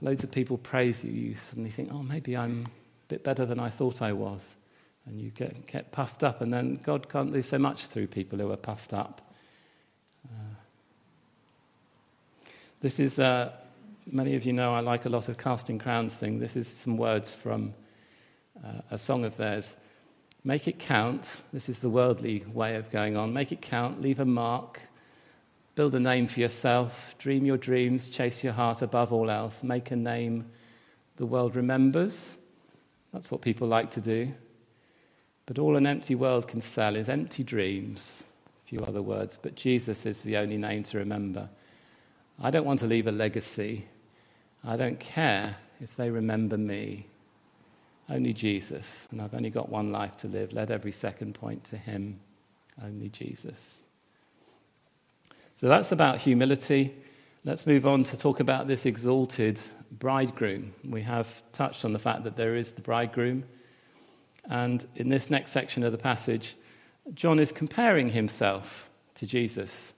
loads 0.00 0.24
of 0.24 0.32
people 0.32 0.56
praise 0.56 1.04
you. 1.04 1.12
You 1.12 1.34
suddenly 1.34 1.68
think, 1.68 1.90
oh, 1.92 2.02
maybe 2.02 2.38
I'm 2.38 2.64
bit 3.12 3.22
better 3.22 3.44
than 3.44 3.60
I 3.60 3.68
thought 3.68 4.00
I 4.00 4.14
was. 4.14 4.56
And 5.04 5.20
you 5.20 5.28
get, 5.30 5.66
get 5.66 5.92
puffed 5.92 6.24
up, 6.24 6.40
and 6.40 6.50
then 6.50 6.80
God 6.82 7.10
can't 7.10 7.30
do 7.30 7.42
so 7.42 7.58
much 7.58 7.86
through 7.86 8.06
people 8.06 8.38
who 8.38 8.50
are 8.50 8.56
puffed 8.56 8.94
up. 8.94 9.20
Uh, 10.24 10.54
this 12.80 12.98
is, 12.98 13.18
uh, 13.18 13.52
many 14.10 14.34
of 14.34 14.46
you 14.46 14.54
know 14.54 14.72
I 14.74 14.80
like 14.80 15.04
a 15.04 15.10
lot 15.10 15.28
of 15.28 15.36
Casting 15.36 15.78
Crowns 15.78 16.16
thing. 16.16 16.38
This 16.38 16.56
is 16.56 16.66
some 16.66 16.96
words 16.96 17.34
from 17.34 17.74
uh, 18.64 18.80
a 18.90 18.96
song 18.96 19.26
of 19.26 19.36
theirs. 19.36 19.76
Make 20.42 20.66
it 20.66 20.78
count. 20.78 21.42
This 21.52 21.68
is 21.68 21.80
the 21.80 21.90
worldly 21.90 22.46
way 22.50 22.76
of 22.76 22.90
going 22.90 23.16
on. 23.18 23.34
Make 23.34 23.52
it 23.52 23.60
count, 23.60 24.00
leave 24.00 24.20
a 24.20 24.24
mark, 24.24 24.80
build 25.74 25.94
a 25.94 26.00
name 26.00 26.28
for 26.28 26.40
yourself, 26.40 27.14
dream 27.18 27.44
your 27.44 27.58
dreams, 27.58 28.08
chase 28.08 28.42
your 28.42 28.54
heart 28.54 28.80
above 28.80 29.12
all 29.12 29.30
else, 29.30 29.62
make 29.62 29.90
a 29.90 29.96
name 29.96 30.46
the 31.16 31.26
world 31.26 31.56
remembers. 31.56 32.38
That's 33.12 33.30
what 33.30 33.42
people 33.42 33.68
like 33.68 33.90
to 33.92 34.00
do. 34.00 34.32
But 35.46 35.58
all 35.58 35.76
an 35.76 35.86
empty 35.86 36.14
world 36.14 36.48
can 36.48 36.60
sell 36.60 36.96
is 36.96 37.08
empty 37.08 37.42
dreams, 37.42 38.24
a 38.64 38.68
few 38.68 38.80
other 38.80 39.02
words, 39.02 39.38
but 39.42 39.54
Jesus 39.54 40.06
is 40.06 40.20
the 40.22 40.36
only 40.36 40.56
name 40.56 40.82
to 40.84 40.98
remember. 40.98 41.48
I 42.40 42.50
don't 42.50 42.64
want 42.64 42.80
to 42.80 42.86
leave 42.86 43.06
a 43.06 43.12
legacy. 43.12 43.84
I 44.64 44.76
don't 44.76 44.98
care 44.98 45.56
if 45.80 45.96
they 45.96 46.10
remember 46.10 46.56
me. 46.56 47.06
Only 48.08 48.32
Jesus, 48.32 49.08
and 49.10 49.20
I've 49.20 49.34
only 49.34 49.50
got 49.50 49.68
one 49.68 49.92
life 49.92 50.16
to 50.18 50.28
live. 50.28 50.52
Let 50.52 50.70
every 50.70 50.92
second 50.92 51.34
point 51.34 51.64
to 51.64 51.76
Him. 51.76 52.18
Only 52.82 53.08
Jesus. 53.08 53.82
So 55.56 55.68
that's 55.68 55.92
about 55.92 56.18
humility. 56.18 56.94
Let's 57.44 57.66
move 57.66 57.86
on 57.86 58.04
to 58.04 58.18
talk 58.18 58.40
about 58.40 58.66
this 58.66 58.86
exalted 58.86 59.60
bridegroom. 59.98 60.74
We 60.84 61.02
have 61.02 61.42
touched 61.52 61.84
on 61.84 61.92
the 61.92 61.98
fact 61.98 62.24
that 62.24 62.36
there 62.36 62.56
is 62.56 62.72
the 62.72 62.82
bridegroom. 62.82 63.44
And 64.48 64.86
in 64.96 65.08
this 65.08 65.30
next 65.30 65.52
section 65.52 65.82
of 65.82 65.92
the 65.92 65.98
passage, 65.98 66.56
John 67.14 67.38
is 67.38 67.52
comparing 67.52 68.10
himself 68.10 68.90
to 69.16 69.26
Jesus. 69.26 69.92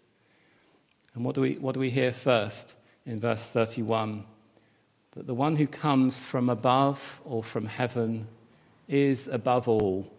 And 1.15 1.25
what 1.25 1.35
do 1.35 1.41
we, 1.41 1.55
what 1.55 1.75
do 1.75 1.81
we 1.81 1.91
hear 1.91 2.13
first 2.13 2.77
in 3.07 3.21
verse 3.21 3.51
31? 3.51 4.25
That 5.13 5.27
the 5.27 5.35
one 5.35 5.57
who 5.57 5.67
comes 5.67 6.19
from 6.19 6.49
above 6.51 7.21
or 7.25 7.43
from 7.43 7.67
heaven 7.67 8.27
is 8.89 9.29
above 9.29 9.69
all. 9.69 10.11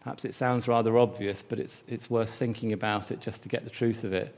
Perhaps 0.00 0.24
it 0.24 0.34
sounds 0.34 0.68
rather 0.68 0.98
obvious, 0.98 1.42
but 1.42 1.58
it's, 1.58 1.84
it's 1.88 2.10
worth 2.10 2.30
thinking 2.30 2.72
about 2.72 3.10
it 3.10 3.20
just 3.20 3.42
to 3.44 3.48
get 3.48 3.64
the 3.64 3.70
truth 3.70 4.04
of 4.04 4.12
it. 4.12 4.34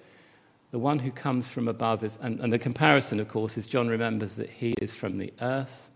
The 0.71 0.79
one 0.79 0.99
who 0.99 1.11
comes 1.11 1.49
from 1.49 1.67
above 1.67 2.05
is, 2.05 2.19
and, 2.21 2.41
and 2.41 2.53
the 2.53 2.59
comparison, 2.59 3.21
of 3.21 3.29
course, 3.29 3.57
is 3.57 3.67
John 3.67 3.89
remembers 3.89 4.35
that 4.35 4.51
he 4.51 4.75
is 4.83 4.95
from 4.95 5.19
the 5.19 5.33
earth. 5.41 5.91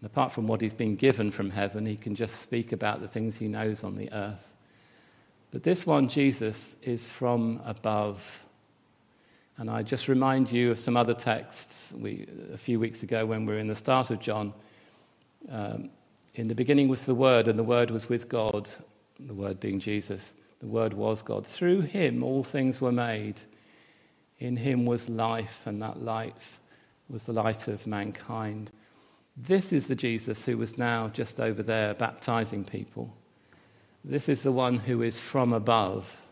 And 0.00 0.10
apart 0.10 0.32
from 0.32 0.46
what 0.46 0.60
he's 0.60 0.72
been 0.72 0.96
given 0.96 1.30
from 1.30 1.50
heaven, 1.50 1.84
he 1.84 1.96
can 1.96 2.14
just 2.14 2.36
speak 2.36 2.72
about 2.72 3.00
the 3.00 3.08
things 3.08 3.36
he 3.36 3.48
knows 3.48 3.84
on 3.84 3.96
the 3.96 4.10
earth. 4.12 4.48
But 5.50 5.62
this 5.62 5.86
one, 5.86 6.08
Jesus, 6.08 6.76
is 6.82 7.08
from 7.08 7.60
above. 7.66 8.46
And 9.58 9.70
I 9.70 9.82
just 9.82 10.08
remind 10.08 10.50
you 10.50 10.70
of 10.70 10.80
some 10.80 10.96
other 10.96 11.12
texts 11.12 11.92
we, 11.92 12.26
a 12.52 12.58
few 12.58 12.80
weeks 12.80 13.02
ago 13.02 13.26
when 13.26 13.44
we 13.44 13.52
were 13.52 13.58
in 13.58 13.68
the 13.68 13.76
start 13.76 14.10
of 14.10 14.18
John. 14.18 14.54
Um, 15.50 15.90
in 16.34 16.48
the 16.48 16.54
beginning 16.54 16.88
was 16.88 17.02
the 17.02 17.14
Word, 17.14 17.46
and 17.46 17.58
the 17.58 17.64
Word 17.64 17.90
was 17.90 18.08
with 18.08 18.30
God, 18.30 18.70
the 19.20 19.34
Word 19.34 19.60
being 19.60 19.78
Jesus. 19.78 20.32
The 20.60 20.66
Word 20.66 20.94
was 20.94 21.20
God. 21.20 21.46
Through 21.46 21.82
him 21.82 22.22
all 22.24 22.42
things 22.42 22.80
were 22.80 22.92
made. 22.92 23.40
In 24.42 24.56
him 24.56 24.86
was 24.86 25.08
life, 25.08 25.68
and 25.68 25.80
that 25.82 26.02
life 26.02 26.58
was 27.08 27.22
the 27.22 27.32
light 27.32 27.68
of 27.68 27.86
mankind. 27.86 28.72
This 29.36 29.72
is 29.72 29.86
the 29.86 29.94
Jesus 29.94 30.44
who 30.44 30.58
was 30.58 30.76
now 30.76 31.06
just 31.06 31.38
over 31.38 31.62
there 31.62 31.94
baptizing 31.94 32.64
people. 32.64 33.14
This 34.04 34.28
is 34.28 34.42
the 34.42 34.50
one 34.50 34.78
who 34.78 35.02
is 35.02 35.20
from 35.20 35.52
above. 35.52 36.26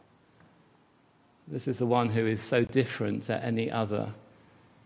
This 1.46 1.68
is 1.68 1.78
the 1.78 1.86
one 1.86 2.08
who 2.08 2.26
is 2.26 2.42
so 2.42 2.64
different 2.64 3.22
to 3.26 3.44
any 3.44 3.70
other 3.70 4.12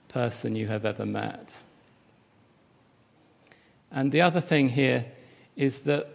person 0.08 0.54
you 0.54 0.66
have 0.66 0.84
ever 0.84 1.06
met. 1.06 1.62
And 3.90 4.12
the 4.12 4.20
other 4.20 4.42
thing 4.42 4.68
here 4.68 5.06
is 5.56 5.80
that 5.80 6.08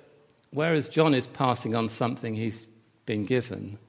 whereas 0.52 0.88
John 0.88 1.15
is 1.15 1.26
passing 1.26 1.74
on 1.74 1.89
something 1.89 2.36
he's 2.36 2.67
been 3.08 3.26
given, 3.26 3.80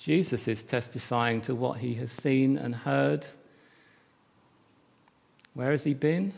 Jesus 0.00 0.48
is 0.48 0.64
testifying 0.64 1.42
to 1.42 1.54
what 1.54 1.76
he 1.78 1.94
has 1.96 2.10
seen 2.10 2.56
and 2.56 2.74
heard. 2.74 3.26
Where 5.52 5.72
has 5.72 5.84
he 5.84 5.92
been? 5.92 6.32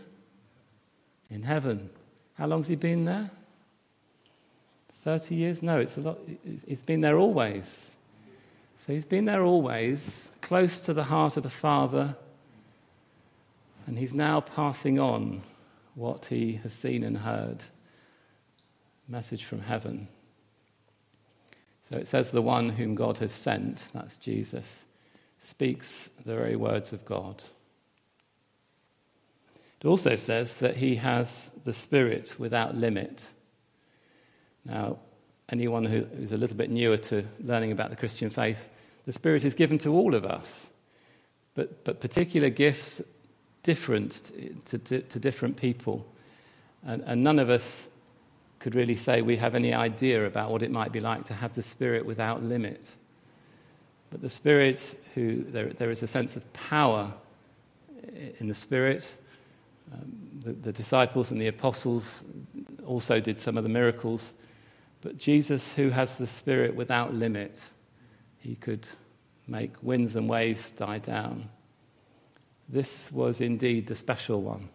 In 1.30 1.44
heaven. 1.44 1.88
How 2.34 2.48
long's 2.48 2.66
he 2.66 2.74
been 2.74 3.04
there? 3.04 3.30
30 4.96 5.36
years? 5.36 5.62
No, 5.62 5.78
it's 5.78 5.96
a 5.96 6.00
lot. 6.00 6.18
He's 6.66 6.82
been 6.82 7.02
there 7.02 7.16
always. 7.16 7.92
So 8.76 8.92
he's 8.92 9.04
been 9.04 9.26
there 9.26 9.44
always, 9.44 10.28
close 10.40 10.80
to 10.80 10.92
the 10.92 11.04
heart 11.04 11.36
of 11.36 11.44
the 11.44 11.50
Father, 11.50 12.16
and 13.86 13.96
he's 13.96 14.12
now 14.12 14.40
passing 14.40 14.98
on 14.98 15.40
what 15.94 16.26
he 16.26 16.54
has 16.64 16.72
seen 16.72 17.04
and 17.04 17.18
heard. 17.18 17.64
Message 19.06 19.44
from 19.44 19.60
heaven. 19.60 20.08
So 21.84 21.96
it 21.96 22.06
says, 22.06 22.30
the 22.30 22.42
one 22.42 22.68
whom 22.68 22.94
God 22.94 23.18
has 23.18 23.32
sent, 23.32 23.90
that's 23.92 24.16
Jesus, 24.16 24.84
speaks 25.40 26.08
the 26.24 26.34
very 26.34 26.56
words 26.56 26.92
of 26.92 27.04
God. 27.04 27.42
It 29.80 29.86
also 29.86 30.14
says 30.14 30.56
that 30.56 30.76
he 30.76 30.96
has 30.96 31.50
the 31.64 31.72
Spirit 31.72 32.36
without 32.38 32.76
limit. 32.76 33.30
Now, 34.64 34.98
anyone 35.48 35.84
who 35.84 36.06
is 36.20 36.30
a 36.30 36.36
little 36.36 36.56
bit 36.56 36.70
newer 36.70 36.96
to 36.98 37.24
learning 37.42 37.72
about 37.72 37.90
the 37.90 37.96
Christian 37.96 38.30
faith, 38.30 38.70
the 39.06 39.12
Spirit 39.12 39.44
is 39.44 39.54
given 39.54 39.78
to 39.78 39.92
all 39.92 40.14
of 40.14 40.24
us, 40.24 40.70
but, 41.54 41.82
but 41.84 42.00
particular 42.00 42.48
gifts 42.48 43.02
different 43.64 44.30
to, 44.66 44.78
to, 44.78 45.00
to 45.02 45.18
different 45.18 45.56
people. 45.56 46.06
And, 46.84 47.02
and 47.04 47.24
none 47.24 47.40
of 47.40 47.50
us 47.50 47.88
could 48.62 48.76
really 48.76 48.94
say 48.94 49.22
we 49.22 49.36
have 49.36 49.56
any 49.56 49.74
idea 49.74 50.24
about 50.24 50.52
what 50.52 50.62
it 50.62 50.70
might 50.70 50.92
be 50.92 51.00
like 51.00 51.24
to 51.24 51.34
have 51.34 51.52
the 51.52 51.62
Spirit 51.62 52.06
without 52.06 52.44
limit. 52.44 52.94
But 54.10 54.20
the 54.22 54.30
Spirit, 54.30 55.00
who 55.14 55.42
there, 55.42 55.70
there 55.70 55.90
is 55.90 56.04
a 56.04 56.06
sense 56.06 56.36
of 56.36 56.52
power 56.52 57.12
in 58.38 58.46
the 58.46 58.54
Spirit. 58.54 59.14
Um, 59.92 60.40
the, 60.44 60.52
the 60.52 60.72
disciples 60.72 61.32
and 61.32 61.40
the 61.40 61.48
apostles 61.48 62.24
also 62.86 63.18
did 63.18 63.40
some 63.40 63.56
of 63.56 63.64
the 63.64 63.68
miracles. 63.68 64.34
But 65.00 65.18
Jesus, 65.18 65.72
who 65.74 65.90
has 65.90 66.16
the 66.16 66.28
Spirit 66.28 66.76
without 66.76 67.12
limit, 67.12 67.68
he 68.38 68.54
could 68.54 68.86
make 69.48 69.72
winds 69.82 70.14
and 70.14 70.28
waves 70.28 70.70
die 70.70 70.98
down. 70.98 71.48
This 72.68 73.10
was 73.10 73.40
indeed 73.40 73.88
the 73.88 73.96
special 73.96 74.40
one. 74.40 74.68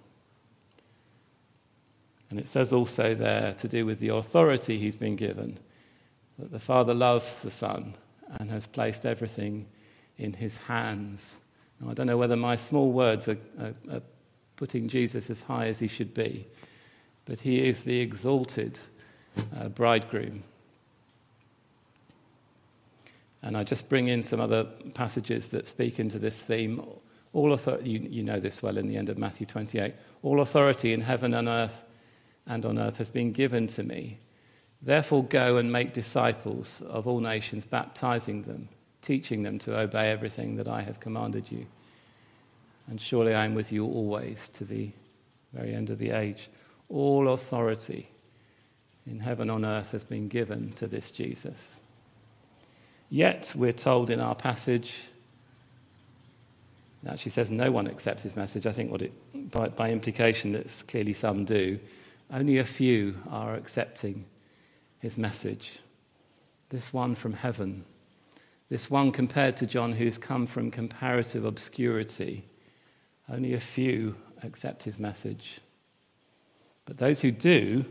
And 2.29 2.39
it 2.39 2.47
says 2.47 2.73
also 2.73 3.15
there 3.15 3.53
to 3.53 3.67
do 3.67 3.85
with 3.85 3.99
the 3.99 4.09
authority 4.09 4.77
he's 4.77 4.97
been 4.97 5.15
given 5.15 5.57
that 6.37 6.51
the 6.51 6.59
Father 6.59 6.93
loves 6.93 7.41
the 7.41 7.51
Son 7.51 7.95
and 8.39 8.51
has 8.51 8.67
placed 8.67 9.05
everything 9.05 9.65
in 10.17 10.33
his 10.33 10.57
hands. 10.57 11.39
Now, 11.79 11.91
I 11.91 11.93
don't 11.93 12.07
know 12.07 12.17
whether 12.17 12.35
my 12.35 12.55
small 12.55 12.91
words 12.91 13.27
are, 13.27 13.37
are, 13.59 13.73
are 13.91 14.01
putting 14.55 14.87
Jesus 14.87 15.29
as 15.29 15.41
high 15.41 15.67
as 15.67 15.79
he 15.79 15.87
should 15.87 16.13
be, 16.13 16.45
but 17.25 17.39
he 17.39 17.67
is 17.67 17.83
the 17.83 17.99
exalted 17.99 18.79
uh, 19.57 19.69
bridegroom. 19.69 20.43
And 23.43 23.55
I 23.55 23.63
just 23.63 23.87
bring 23.87 24.07
in 24.07 24.23
some 24.23 24.41
other 24.41 24.65
passages 24.93 25.49
that 25.49 25.67
speak 25.67 25.99
into 25.99 26.19
this 26.19 26.41
theme. 26.41 26.83
All 27.33 27.53
authority, 27.53 27.89
you, 27.89 27.99
you 27.99 28.23
know 28.23 28.39
this 28.39 28.61
well 28.61 28.77
in 28.77 28.87
the 28.87 28.97
end 28.97 29.09
of 29.09 29.17
Matthew 29.17 29.45
28. 29.45 29.93
All 30.23 30.41
authority 30.41 30.93
in 30.93 31.01
heaven 31.01 31.33
and 31.33 31.47
earth 31.47 31.83
and 32.47 32.65
on 32.65 32.79
earth 32.79 32.97
has 32.97 33.09
been 33.09 33.31
given 33.31 33.67
to 33.67 33.83
me. 33.83 34.17
Therefore, 34.81 35.23
go 35.23 35.57
and 35.57 35.71
make 35.71 35.93
disciples 35.93 36.81
of 36.81 37.07
all 37.07 37.19
nations, 37.19 37.65
baptizing 37.65 38.43
them, 38.43 38.69
teaching 39.01 39.43
them 39.43 39.59
to 39.59 39.77
obey 39.77 40.11
everything 40.11 40.55
that 40.57 40.67
I 40.67 40.81
have 40.81 40.99
commanded 40.99 41.51
you. 41.51 41.65
And 42.87 43.01
surely 43.01 43.33
I 43.33 43.45
am 43.45 43.53
with 43.53 43.71
you 43.71 43.85
always 43.85 44.49
to 44.49 44.65
the 44.65 44.91
very 45.53 45.73
end 45.73 45.89
of 45.89 45.97
the 45.97 46.11
age. 46.11 46.49
All 46.89 47.29
authority 47.29 48.07
in 49.05 49.19
heaven 49.19 49.49
on 49.49 49.65
earth 49.65 49.91
has 49.91 50.03
been 50.03 50.27
given 50.27 50.71
to 50.73 50.87
this 50.87 51.11
Jesus. 51.11 51.79
Yet, 53.09 53.53
we're 53.55 53.73
told 53.73 54.09
in 54.09 54.19
our 54.19 54.35
passage, 54.35 54.95
actually 57.07 57.31
says 57.31 57.49
no 57.49 57.71
one 57.71 57.87
accepts 57.87 58.23
his 58.23 58.35
message. 58.35 58.67
I 58.67 58.71
think 58.71 58.91
what 58.91 59.01
it, 59.01 59.51
by, 59.51 59.69
by 59.69 59.91
implication, 59.91 60.51
that's 60.51 60.83
clearly 60.83 61.13
some 61.13 61.45
do. 61.45 61.79
Only 62.31 62.57
a 62.57 62.63
few 62.65 63.15
are 63.29 63.55
accepting 63.55 64.25
his 64.99 65.17
message. 65.17 65.79
This 66.69 66.91
one 66.91 67.15
from 67.15 67.33
heaven, 67.33 67.85
this 68.69 68.91
one 68.91 69.11
compared 69.11 69.55
to 69.57 69.65
John 69.65 69.93
who's 69.93 70.17
come 70.17 70.45
from 70.45 70.69
comparative 70.69 71.45
obscurity, 71.45 72.43
only 73.29 73.53
a 73.53 73.59
few 73.59 74.15
accept 74.43 74.83
his 74.83 74.99
message. 74.99 75.61
But 76.85 76.97
those 76.97 77.21
who 77.21 77.31
do, 77.31 77.85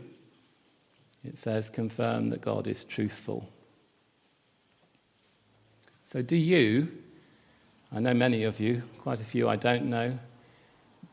it 1.23 1.37
says, 1.37 1.69
confirm 1.69 2.27
that 2.27 2.41
God 2.41 2.67
is 2.67 2.83
truthful. 2.83 3.49
So, 6.03 6.21
do 6.21 6.35
you, 6.35 6.89
I 7.91 7.99
know 7.99 8.13
many 8.13 8.43
of 8.43 8.59
you, 8.59 8.83
quite 8.99 9.19
a 9.19 9.25
few 9.25 9.49
I 9.49 9.55
don't 9.55 9.85
know, 9.85 10.17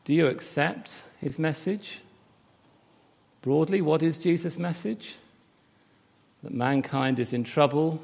do 0.03 0.13
you 0.13 0.27
accept 0.27 1.03
his 1.19 1.39
message? 1.39 2.01
Broadly, 3.45 3.79
what 3.79 4.01
is 4.01 4.17
Jesus' 4.17 4.57
message? 4.57 5.17
That 6.41 6.51
mankind 6.51 7.19
is 7.19 7.31
in 7.31 7.43
trouble, 7.43 8.01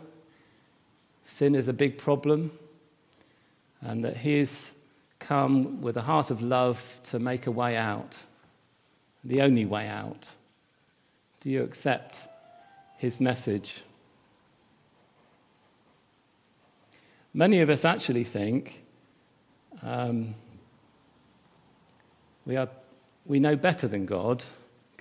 sin 1.23 1.56
is 1.56 1.67
a 1.67 1.73
big 1.73 1.97
problem, 1.97 2.51
and 3.82 4.04
that 4.04 4.17
he 4.17 4.38
has 4.38 4.75
come 5.17 5.82
with 5.82 5.97
a 5.97 6.04
heart 6.04 6.30
of 6.30 6.43
love 6.43 6.99
to 7.06 7.17
make 7.17 7.47
a 7.47 7.51
way 7.51 7.75
out, 7.75 8.23
the 9.23 9.41
only 9.41 9.65
way 9.65 9.88
out. 9.88 10.36
Do 11.39 11.49
you 11.49 11.63
accept 11.63 12.27
his 12.99 13.19
message? 13.19 13.82
Many 17.34 17.62
of 17.62 17.71
us 17.71 17.84
actually 17.84 18.25
think 18.25 18.84
um, 19.82 20.36
we 22.45 22.58
are 22.58 22.69
we 23.25 23.39
know 23.39 23.56
better 23.56 23.88
than 23.88 24.06
God. 24.06 24.43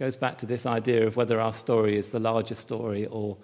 Goes 0.00 0.16
back 0.16 0.38
to 0.38 0.46
this 0.46 0.64
idea 0.64 1.06
of 1.06 1.16
whether 1.16 1.38
our 1.38 1.52
story 1.52 1.98
is 1.98 2.08
the 2.08 2.18
larger 2.18 2.54
story 2.54 3.04
or 3.04 3.36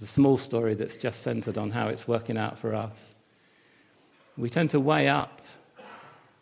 the 0.00 0.06
small 0.06 0.38
story 0.38 0.72
that's 0.72 0.96
just 0.96 1.20
centered 1.20 1.58
on 1.58 1.70
how 1.70 1.88
it's 1.88 2.08
working 2.08 2.38
out 2.38 2.58
for 2.58 2.74
us. 2.74 3.14
We 4.38 4.48
tend 4.48 4.70
to 4.70 4.80
weigh 4.80 5.08
up 5.08 5.42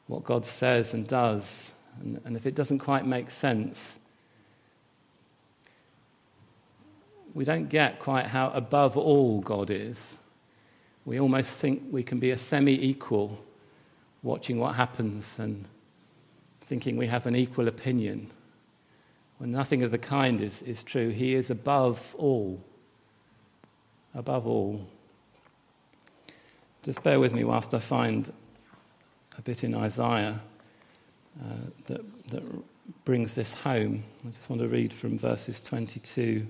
what 0.07 0.23
God 0.23 0.47
says 0.47 0.95
and 0.95 1.05
does, 1.05 1.75
and, 2.01 2.21
and 2.25 2.37
if 2.37 2.47
it 2.47 2.55
doesn't 2.55 2.79
quite 2.79 3.07
make 3.07 3.29
sense, 3.29 3.99
we 7.35 7.45
don't 7.45 7.69
get 7.69 7.99
quite 7.99 8.27
how 8.27 8.51
above 8.51 8.97
all 8.97 9.41
God 9.41 9.71
is. 9.71 10.17
We 11.05 11.19
almost 11.19 11.51
think 11.51 11.83
we 11.91 12.05
can 12.05 12.21
be 12.21 12.31
a 12.31 12.39
semi 12.39 12.87
equal 12.87 13.37
watching 14.23 14.61
what 14.61 14.77
happens 14.77 15.41
and 15.41 15.67
thinking 16.61 16.97
we 16.97 17.09
have 17.09 17.27
an 17.27 17.35
equal 17.35 17.67
opinion. 17.67 18.31
When 19.39 19.53
nothing 19.53 19.83
of 19.83 19.91
the 19.91 19.99
kind 19.99 20.41
is, 20.41 20.63
is 20.63 20.83
true, 20.83 21.11
He 21.11 21.35
is 21.35 21.51
above 21.51 22.15
all. 22.19 22.63
Above 24.15 24.47
all. 24.47 24.87
Just 26.83 27.03
bear 27.03 27.21
with 27.21 27.35
me 27.35 27.45
whilst 27.45 27.75
I 27.75 27.81
find 27.81 28.33
a 29.37 29.43
bit 29.43 29.65
in 29.65 29.75
Isaiah 29.75 30.41
uh, 31.41 31.55
that, 31.87 32.31
that 32.31 32.43
brings 33.05 33.35
this 33.35 33.53
home. 33.53 34.05
I 34.27 34.31
just 34.31 34.49
want 34.49 34.63
to 34.63 34.69
read 34.69 34.93
from 34.93 35.19
verses 35.19 35.61
22. 35.61 36.47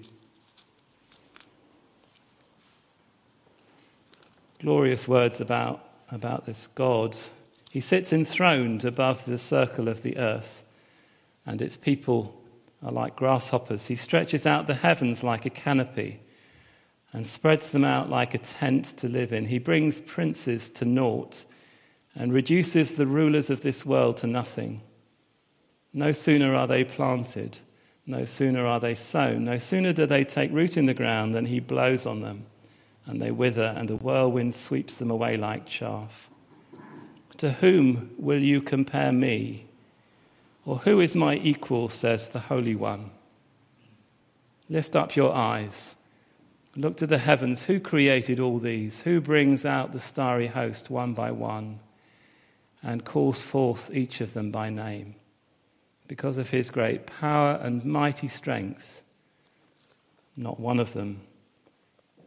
Glorious 4.60 5.08
words 5.08 5.40
about, 5.40 5.88
about 6.10 6.46
this 6.46 6.68
God 6.68 7.16
he 7.76 7.80
sits 7.82 8.10
enthroned 8.10 8.86
above 8.86 9.26
the 9.26 9.36
circle 9.36 9.86
of 9.86 10.02
the 10.02 10.16
earth, 10.16 10.64
and 11.44 11.60
its 11.60 11.76
people 11.76 12.42
are 12.82 12.92
like 12.92 13.16
grasshoppers. 13.16 13.86
He 13.86 13.96
stretches 13.96 14.46
out 14.46 14.66
the 14.66 14.74
heavens 14.74 15.22
like 15.22 15.46
a 15.46 15.50
canopy 15.50 16.20
and 17.12 17.26
spreads 17.26 17.70
them 17.70 17.84
out 17.84 18.10
like 18.10 18.34
a 18.34 18.38
tent 18.38 18.84
to 18.98 19.08
live 19.08 19.32
in. 19.32 19.46
He 19.46 19.58
brings 19.58 20.00
princes 20.00 20.68
to 20.70 20.84
naught 20.84 21.44
and 22.14 22.32
reduces 22.32 22.94
the 22.94 23.06
rulers 23.06 23.50
of 23.50 23.62
this 23.62 23.84
world 23.86 24.16
to 24.18 24.26
nothing. 24.26 24.82
No 25.92 26.12
sooner 26.12 26.54
are 26.54 26.66
they 26.66 26.84
planted, 26.84 27.58
no 28.06 28.24
sooner 28.24 28.66
are 28.66 28.80
they 28.80 28.94
sown, 28.94 29.44
no 29.44 29.58
sooner 29.58 29.92
do 29.92 30.06
they 30.06 30.24
take 30.24 30.52
root 30.52 30.76
in 30.76 30.86
the 30.86 30.94
ground 30.94 31.34
than 31.34 31.46
he 31.46 31.60
blows 31.60 32.06
on 32.06 32.20
them, 32.20 32.46
and 33.06 33.20
they 33.20 33.30
wither, 33.30 33.74
and 33.76 33.90
a 33.90 33.96
whirlwind 33.96 34.54
sweeps 34.54 34.98
them 34.98 35.10
away 35.10 35.36
like 35.36 35.66
chaff. 35.66 36.30
To 37.38 37.52
whom 37.52 38.10
will 38.18 38.42
you 38.42 38.62
compare 38.62 39.12
me? 39.12 39.65
Or 40.66 40.78
who 40.78 41.00
is 41.00 41.14
my 41.14 41.36
equal, 41.36 41.88
says 41.88 42.28
the 42.28 42.40
Holy 42.40 42.74
One? 42.74 43.12
Lift 44.68 44.96
up 44.96 45.14
your 45.14 45.32
eyes. 45.32 45.94
Look 46.74 46.96
to 46.96 47.06
the 47.06 47.18
heavens. 47.18 47.64
Who 47.64 47.78
created 47.78 48.40
all 48.40 48.58
these? 48.58 49.00
Who 49.00 49.20
brings 49.20 49.64
out 49.64 49.92
the 49.92 50.00
starry 50.00 50.48
host 50.48 50.90
one 50.90 51.14
by 51.14 51.30
one 51.30 51.78
and 52.82 53.04
calls 53.04 53.42
forth 53.42 53.94
each 53.94 54.20
of 54.20 54.34
them 54.34 54.50
by 54.50 54.68
name? 54.68 55.14
Because 56.08 56.36
of 56.36 56.50
his 56.50 56.72
great 56.72 57.06
power 57.06 57.60
and 57.62 57.84
mighty 57.84 58.28
strength, 58.28 59.02
not 60.36 60.58
one 60.58 60.80
of 60.80 60.92
them 60.94 61.20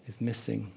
is 0.08 0.22
missing. 0.22 0.72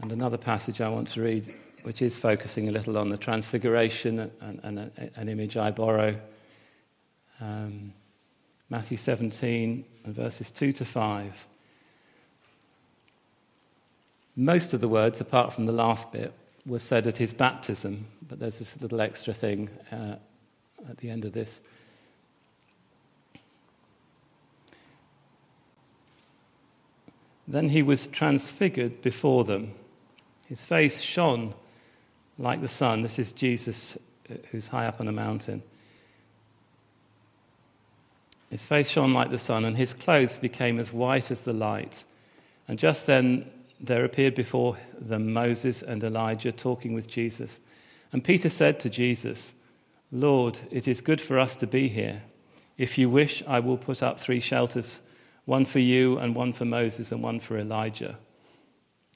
And 0.00 0.12
another 0.12 0.38
passage 0.38 0.80
I 0.80 0.88
want 0.88 1.08
to 1.08 1.22
read, 1.22 1.52
which 1.82 2.02
is 2.02 2.16
focusing 2.16 2.68
a 2.68 2.72
little 2.72 2.96
on 2.96 3.08
the 3.08 3.16
transfiguration, 3.16 4.30
and, 4.40 4.60
and, 4.62 5.10
an 5.16 5.28
image 5.28 5.56
I 5.56 5.72
borrow. 5.72 6.20
Um, 7.40 7.92
Matthew 8.70 8.96
17, 8.96 9.84
verses 10.06 10.52
2 10.52 10.72
to 10.72 10.84
5. 10.84 11.46
Most 14.36 14.72
of 14.72 14.80
the 14.80 14.88
words, 14.88 15.20
apart 15.20 15.52
from 15.52 15.66
the 15.66 15.72
last 15.72 16.12
bit, 16.12 16.32
were 16.64 16.78
said 16.78 17.08
at 17.08 17.16
his 17.16 17.32
baptism, 17.32 18.06
but 18.28 18.38
there's 18.38 18.60
this 18.60 18.80
little 18.80 19.00
extra 19.00 19.34
thing 19.34 19.68
uh, 19.90 20.14
at 20.88 20.98
the 20.98 21.10
end 21.10 21.24
of 21.24 21.32
this. 21.32 21.60
Then 27.48 27.70
he 27.70 27.82
was 27.82 28.06
transfigured 28.06 29.02
before 29.02 29.42
them 29.42 29.74
his 30.48 30.64
face 30.64 31.00
shone 31.00 31.54
like 32.38 32.60
the 32.60 32.68
sun. 32.68 33.02
This 33.02 33.18
is 33.18 33.32
Jesus 33.32 33.98
uh, 34.30 34.34
who's 34.50 34.66
high 34.66 34.86
up 34.86 35.00
on 35.00 35.08
a 35.08 35.12
mountain. 35.12 35.62
His 38.50 38.64
face 38.64 38.88
shone 38.88 39.12
like 39.12 39.30
the 39.30 39.38
sun, 39.38 39.66
and 39.66 39.76
his 39.76 39.92
clothes 39.92 40.38
became 40.38 40.78
as 40.78 40.90
white 40.90 41.30
as 41.30 41.42
the 41.42 41.52
light. 41.52 42.02
And 42.66 42.78
just 42.78 43.06
then 43.06 43.50
there 43.78 44.04
appeared 44.04 44.34
before 44.34 44.78
them 44.98 45.32
Moses 45.32 45.82
and 45.82 46.02
Elijah 46.02 46.52
talking 46.52 46.94
with 46.94 47.08
Jesus. 47.08 47.60
And 48.12 48.24
Peter 48.24 48.48
said 48.48 48.80
to 48.80 48.90
Jesus, 48.90 49.52
Lord, 50.10 50.58
it 50.70 50.88
is 50.88 51.02
good 51.02 51.20
for 51.20 51.38
us 51.38 51.56
to 51.56 51.66
be 51.66 51.88
here. 51.88 52.22
If 52.78 52.96
you 52.96 53.10
wish, 53.10 53.42
I 53.46 53.60
will 53.60 53.76
put 53.76 54.02
up 54.02 54.18
three 54.18 54.40
shelters 54.40 55.02
one 55.44 55.64
for 55.64 55.78
you, 55.78 56.18
and 56.18 56.34
one 56.34 56.52
for 56.52 56.66
Moses, 56.66 57.10
and 57.10 57.22
one 57.22 57.40
for 57.40 57.58
Elijah. 57.58 58.18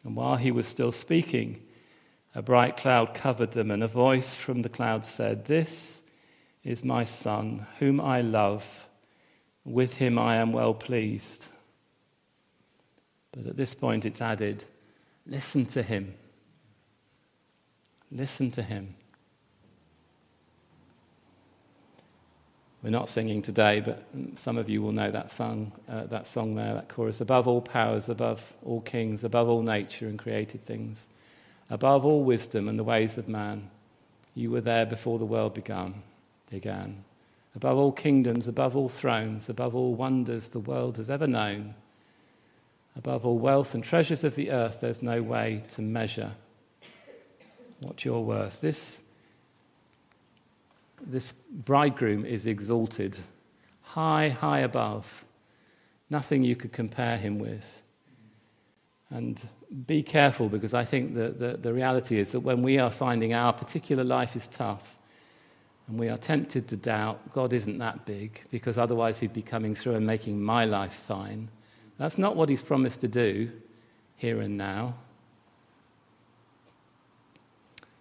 And 0.05 0.17
while 0.17 0.37
he 0.37 0.51
was 0.51 0.67
still 0.67 0.93
speaking, 0.93 1.63
a 2.35 2.43
bright 2.43 2.77
cloud 2.77 3.15
covered 3.15 3.53
them, 3.53 3.71
and 3.71 3.83
a 3.83 3.89
voice 3.89 4.35
from 4.35 4.63
the 4.63 4.69
cloud 4.69 5.05
said, 5.05 5.45
This 5.45 6.01
is 6.65 6.85
my 6.85 7.05
son, 7.05 7.67
whom 7.79 8.01
I 8.01 8.21
love. 8.21 8.87
With 9.65 9.95
him 9.95 10.19
I 10.19 10.37
am 10.37 10.53
well 10.53 10.75
pleased. 10.75 11.47
But 13.33 13.47
at 13.47 13.57
this 13.57 13.75
point 13.75 14.05
it's 14.05 14.21
added, 14.21 14.65
Listen 15.27 15.67
to 15.67 15.83
him. 15.83 16.15
Listen 18.11 18.51
to 18.53 18.63
him. 18.63 18.95
We're 22.83 22.91
not 22.91 23.09
singing 23.09 23.43
today, 23.43 23.79
but 23.79 24.05
some 24.35 24.59
of 24.59 24.69
you 24.69 24.83
will 24.83 24.91
know 24.91 25.11
that 25.11 25.31
song, 25.31 25.71
uh, 25.89 26.05
that 26.07 26.27
song 26.27 26.57
there, 26.57 26.75
that 26.75 26.89
chorus. 26.89 27.21
Above 27.21 27.47
all 27.47 27.61
powers, 27.61 28.09
above 28.09 28.53
all 28.65 28.81
kings, 28.81 29.23
above 29.23 29.49
all 29.49 29.63
nature 29.63 30.09
and 30.09 30.19
created 30.19 30.67
things, 30.67 31.07
above 31.71 32.05
all 32.05 32.25
wisdom 32.25 32.69
and 32.69 32.77
the 32.77 32.85
ways 32.85 33.19
of 33.19 33.29
man, 33.29 33.71
you 34.35 34.51
were 34.51 34.61
there 34.61 34.85
before 34.85 35.21
the 35.21 35.25
world 35.25 35.55
began. 35.55 36.03
began. 36.51 37.05
Above 37.55 37.79
all 37.79 37.93
kingdoms, 37.93 38.49
above 38.49 38.75
all 38.75 38.89
thrones, 38.89 39.49
above 39.49 39.77
all 39.77 39.95
wonders 39.95 40.49
the 40.49 40.59
world 40.59 40.97
has 40.97 41.09
ever 41.09 41.29
known, 41.29 41.75
above 42.97 43.25
all 43.25 43.39
wealth 43.39 43.75
and 43.75 43.85
treasures 43.85 44.25
of 44.25 44.35
the 44.35 44.51
earth, 44.51 44.81
there's 44.81 45.03
no 45.03 45.23
way 45.23 45.63
to 45.69 45.83
measure 45.83 46.33
what 47.81 48.05
you're 48.05 48.21
worth. 48.21 48.61
This 48.61 49.02
this 51.05 51.33
bridegroom 51.51 52.25
is 52.25 52.47
exalted, 52.47 53.17
high, 53.83 54.29
high 54.29 54.61
above. 54.61 55.25
Nothing 56.11 56.43
you 56.43 56.57
could 56.57 56.73
compare 56.73 57.17
him 57.17 57.39
with. 57.39 57.83
And 59.11 59.47
be 59.87 60.03
careful 60.03 60.49
because 60.49 60.75
I 60.75 60.85
think 60.85 61.15
that 61.15 61.39
the, 61.39 61.57
the 61.57 61.73
reality 61.73 62.19
is 62.19 62.33
that 62.33 62.41
when 62.41 62.63
we 62.63 62.79
are 62.79 62.91
finding 62.91 63.35
our 63.35 63.53
particular 63.53 64.05
life 64.05 64.37
is 64.37 64.49
tough 64.49 64.99
and 65.87 65.99
we 65.99 66.09
are 66.09 66.17
tempted 66.17 66.69
to 66.69 66.77
doubt 66.77 67.33
God 67.33 67.53
isn't 67.53 67.79
that 67.79 68.07
big 68.07 68.41
because 68.51 68.79
otherwise 68.79 69.19
he'd 69.19 69.33
be 69.33 69.43
coming 69.43 69.75
through 69.75 69.95
and 69.95 70.07
making 70.07 70.43
my 70.43 70.65
life 70.65 70.95
fine, 70.95 71.49
that's 71.99 72.17
not 72.17 72.37
what 72.37 72.49
he's 72.49 72.63
promised 72.63 73.03
to 73.03 73.09
do 73.09 73.51
here 74.17 74.41
and 74.41 74.57
now. 74.57 74.95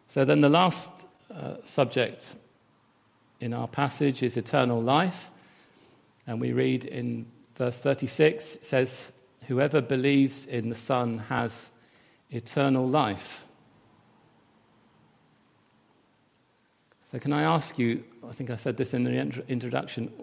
So 0.07 0.23
then 0.25 0.41
the 0.41 0.49
last 0.49 0.91
uh, 1.33 1.55
subject 1.63 2.35
in 3.41 3.53
our 3.53 3.67
passage 3.67 4.23
is 4.23 4.37
eternal 4.37 4.81
life. 4.81 5.31
And 6.27 6.39
we 6.39 6.53
read 6.53 6.85
in 6.85 7.25
verse 7.55 7.81
36, 7.81 8.55
it 8.55 8.65
says, 8.65 9.11
Whoever 9.47 9.81
believes 9.81 10.45
in 10.45 10.69
the 10.69 10.75
Son 10.75 11.17
has 11.17 11.71
eternal 12.29 12.87
life. 12.87 13.45
So, 17.11 17.19
can 17.19 17.33
I 17.33 17.41
ask 17.41 17.77
you? 17.77 18.03
I 18.27 18.31
think 18.31 18.49
I 18.51 18.55
said 18.55 18.77
this 18.77 18.93
in 18.93 19.03
the 19.03 19.43
introduction. 19.49 20.13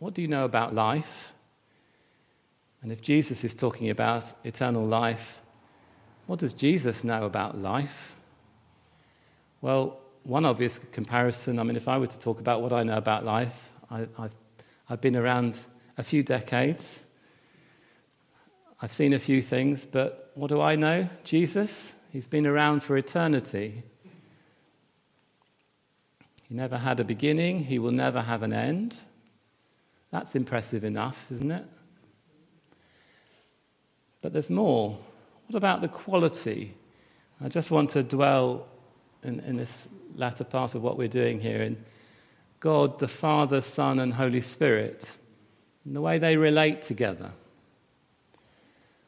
What 0.00 0.14
do 0.14 0.22
you 0.22 0.28
know 0.28 0.44
about 0.44 0.74
life? 0.74 1.32
And 2.82 2.90
if 2.90 3.02
Jesus 3.02 3.44
is 3.44 3.54
talking 3.54 3.90
about 3.90 4.32
eternal 4.44 4.84
life, 4.84 5.42
what 6.26 6.38
does 6.38 6.52
Jesus 6.52 7.04
know 7.04 7.24
about 7.26 7.58
life? 7.58 8.16
Well, 9.60 9.98
one 10.28 10.44
obvious 10.44 10.78
comparison 10.92 11.58
I 11.58 11.62
mean, 11.62 11.76
if 11.76 11.88
I 11.88 11.96
were 11.96 12.06
to 12.06 12.18
talk 12.18 12.38
about 12.38 12.60
what 12.60 12.72
I 12.72 12.82
know 12.82 12.98
about 12.98 13.24
life, 13.24 13.70
I, 13.90 14.00
have 14.00 14.30
I've 14.90 15.00
been 15.00 15.16
around 15.16 15.58
a 15.96 16.02
few 16.02 16.22
decades. 16.22 17.00
I've 18.80 18.92
seen 18.92 19.14
a 19.14 19.18
few 19.18 19.40
things, 19.40 19.86
but 19.86 20.30
what 20.34 20.48
do 20.48 20.60
I 20.60 20.76
know? 20.76 21.08
Jesus. 21.24 21.94
He's 22.12 22.26
been 22.26 22.46
around 22.46 22.82
for 22.82 22.96
eternity. 22.98 23.82
He 26.46 26.54
never 26.54 26.76
had 26.76 27.00
a 27.00 27.04
beginning, 27.04 27.64
he 27.64 27.78
will 27.78 27.92
never 27.92 28.20
have 28.20 28.42
an 28.42 28.52
end. 28.52 28.98
That's 30.10 30.34
impressive 30.34 30.84
enough, 30.84 31.26
isn't 31.30 31.50
it? 31.50 31.64
But 34.20 34.34
there's 34.34 34.50
more. 34.50 34.98
What 35.46 35.56
about 35.56 35.80
the 35.80 35.88
quality? 35.88 36.74
I 37.42 37.48
just 37.48 37.70
want 37.70 37.90
to 37.90 38.02
dwell 38.02 38.66
in, 39.22 39.40
in 39.40 39.56
this 39.56 39.88
latter 40.18 40.44
part 40.44 40.74
of 40.74 40.82
what 40.82 40.98
we're 40.98 41.08
doing 41.08 41.40
here 41.40 41.62
in 41.62 41.82
God, 42.60 42.98
the 42.98 43.08
Father, 43.08 43.60
Son, 43.60 44.00
and 44.00 44.12
Holy 44.12 44.40
Spirit, 44.40 45.16
and 45.84 45.94
the 45.94 46.00
way 46.00 46.18
they 46.18 46.36
relate 46.36 46.82
together. 46.82 47.30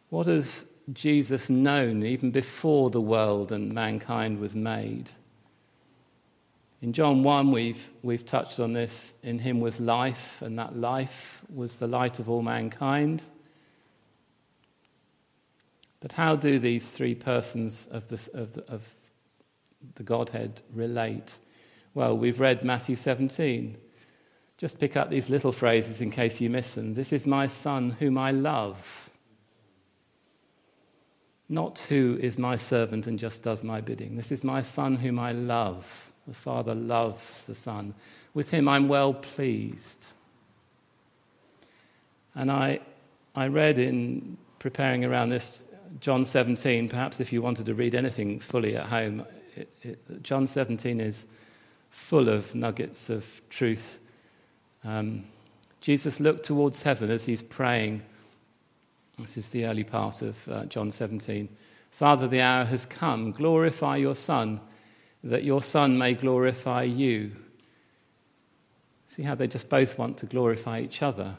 What 0.08 0.28
has 0.28 0.64
Jesus 0.92 1.50
known 1.50 2.04
even 2.04 2.30
before 2.30 2.90
the 2.90 3.00
world 3.00 3.50
and 3.50 3.72
mankind 3.72 4.38
was 4.38 4.54
made? 4.54 5.10
In 6.80 6.92
John 6.92 7.22
1, 7.22 7.50
we've, 7.50 7.92
we've 8.02 8.24
touched 8.24 8.60
on 8.60 8.72
this. 8.72 9.14
In 9.22 9.38
him 9.38 9.60
was 9.60 9.80
life, 9.80 10.40
and 10.42 10.58
that 10.58 10.76
life 10.76 11.42
was 11.52 11.76
the 11.76 11.88
light 11.88 12.20
of 12.20 12.30
all 12.30 12.42
mankind. 12.42 13.22
But 16.00 16.12
how 16.12 16.36
do 16.36 16.58
these 16.58 16.88
three 16.88 17.14
persons 17.14 17.86
of 17.90 18.08
the, 18.08 18.30
of 18.32 18.52
the, 18.54 18.72
of 18.72 18.82
the 19.94 20.02
Godhead 20.02 20.62
relate? 20.72 21.38
Well, 21.94 22.16
we've 22.16 22.40
read 22.40 22.64
Matthew 22.64 22.96
17. 22.96 23.76
Just 24.58 24.78
pick 24.78 24.96
up 24.96 25.10
these 25.10 25.30
little 25.30 25.52
phrases 25.52 26.00
in 26.00 26.10
case 26.10 26.40
you 26.40 26.50
miss 26.50 26.74
them. 26.74 26.94
This 26.94 27.12
is 27.12 27.26
my 27.26 27.46
son 27.46 27.90
whom 27.92 28.18
I 28.18 28.30
love. 28.30 29.10
Not 31.48 31.80
who 31.88 32.18
is 32.20 32.38
my 32.38 32.56
servant 32.56 33.06
and 33.06 33.18
just 33.18 33.42
does 33.42 33.64
my 33.64 33.80
bidding. 33.80 34.16
This 34.16 34.30
is 34.30 34.44
my 34.44 34.62
son 34.62 34.96
whom 34.96 35.18
I 35.18 35.32
love. 35.32 36.12
The 36.28 36.34
Father 36.34 36.74
loves 36.74 37.44
the 37.46 37.54
Son. 37.56 37.94
With 38.34 38.50
him 38.50 38.68
I'm 38.68 38.86
well 38.86 39.14
pleased. 39.14 40.06
And 42.36 42.52
I, 42.52 42.80
I 43.34 43.48
read 43.48 43.78
in 43.78 44.36
preparing 44.60 45.04
around 45.04 45.30
this 45.30 45.64
John 45.98 46.24
17, 46.24 46.88
perhaps 46.88 47.18
if 47.18 47.32
you 47.32 47.42
wanted 47.42 47.66
to 47.66 47.74
read 47.74 47.96
anything 47.96 48.38
fully 48.38 48.76
at 48.76 48.86
home, 48.86 49.26
it, 49.56 49.68
it, 49.82 50.22
John 50.22 50.46
17 50.46 51.00
is 51.00 51.26
full 51.90 52.28
of 52.28 52.54
nuggets 52.54 53.10
of 53.10 53.42
truth. 53.50 53.98
Um, 54.84 55.24
Jesus 55.80 56.20
looked 56.20 56.44
towards 56.44 56.82
heaven 56.82 57.10
as 57.10 57.24
he's 57.24 57.42
praying. 57.42 58.02
This 59.18 59.36
is 59.36 59.50
the 59.50 59.66
early 59.66 59.84
part 59.84 60.22
of 60.22 60.48
uh, 60.48 60.64
John 60.66 60.90
17. 60.90 61.48
Father, 61.90 62.26
the 62.26 62.40
hour 62.40 62.64
has 62.64 62.86
come. 62.86 63.32
Glorify 63.32 63.96
your 63.96 64.14
Son 64.14 64.60
that 65.22 65.44
your 65.44 65.62
Son 65.62 65.98
may 65.98 66.14
glorify 66.14 66.82
you. 66.82 67.32
See 69.06 69.22
how 69.22 69.34
they 69.34 69.48
just 69.48 69.68
both 69.68 69.98
want 69.98 70.18
to 70.18 70.26
glorify 70.26 70.80
each 70.80 71.02
other. 71.02 71.36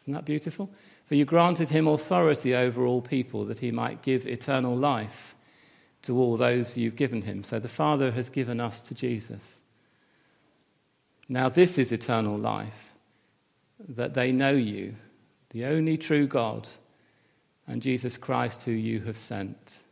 Isn't 0.00 0.14
that 0.14 0.24
beautiful? 0.24 0.70
For 1.04 1.14
you 1.14 1.24
granted 1.24 1.68
him 1.68 1.86
authority 1.86 2.54
over 2.54 2.86
all 2.86 3.02
people 3.02 3.44
that 3.44 3.58
he 3.58 3.70
might 3.70 4.02
give 4.02 4.26
eternal 4.26 4.76
life 4.76 5.36
to 6.02 6.18
all 6.18 6.36
those 6.36 6.76
you've 6.76 6.96
given 6.96 7.22
him. 7.22 7.42
So 7.42 7.58
the 7.58 7.68
Father 7.68 8.10
has 8.12 8.28
given 8.28 8.60
us 8.60 8.80
to 8.82 8.94
Jesus. 8.94 9.60
Now, 11.28 11.48
this 11.48 11.78
is 11.78 11.92
eternal 11.92 12.36
life 12.36 12.94
that 13.88 14.14
they 14.14 14.32
know 14.32 14.52
you, 14.52 14.94
the 15.50 15.64
only 15.64 15.96
true 15.96 16.26
God, 16.26 16.68
and 17.66 17.80
Jesus 17.80 18.18
Christ, 18.18 18.64
who 18.64 18.72
you 18.72 19.00
have 19.00 19.16
sent. 19.16 19.82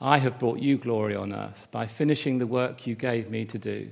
I 0.00 0.18
have 0.18 0.38
brought 0.38 0.60
you 0.60 0.78
glory 0.78 1.14
on 1.14 1.32
earth 1.32 1.68
by 1.70 1.86
finishing 1.86 2.38
the 2.38 2.46
work 2.46 2.86
you 2.86 2.94
gave 2.94 3.30
me 3.30 3.44
to 3.46 3.58
do. 3.58 3.90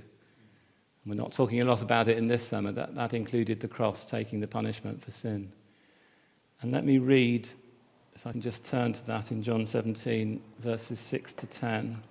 We're 1.04 1.14
not 1.14 1.32
talking 1.32 1.60
a 1.60 1.64
lot 1.64 1.82
about 1.82 2.08
it 2.08 2.18
in 2.18 2.28
this 2.28 2.46
summer. 2.46 2.70
That, 2.72 2.94
that 2.94 3.14
included 3.14 3.60
the 3.60 3.68
cross 3.68 4.06
taking 4.06 4.40
the 4.40 4.46
punishment 4.46 5.02
for 5.02 5.10
sin. 5.10 5.52
And 6.60 6.70
let 6.70 6.84
me 6.84 6.98
read, 6.98 7.48
if 8.18 8.26
I 8.26 8.32
can 8.32 8.40
just 8.40 8.64
turn 8.64 8.92
to 8.94 9.06
that 9.06 9.30
in 9.30 9.44
John 9.44 9.64
17, 9.64 10.42
verses 10.58 10.98
6 10.98 11.34
to 11.34 11.46
10. 11.46 12.02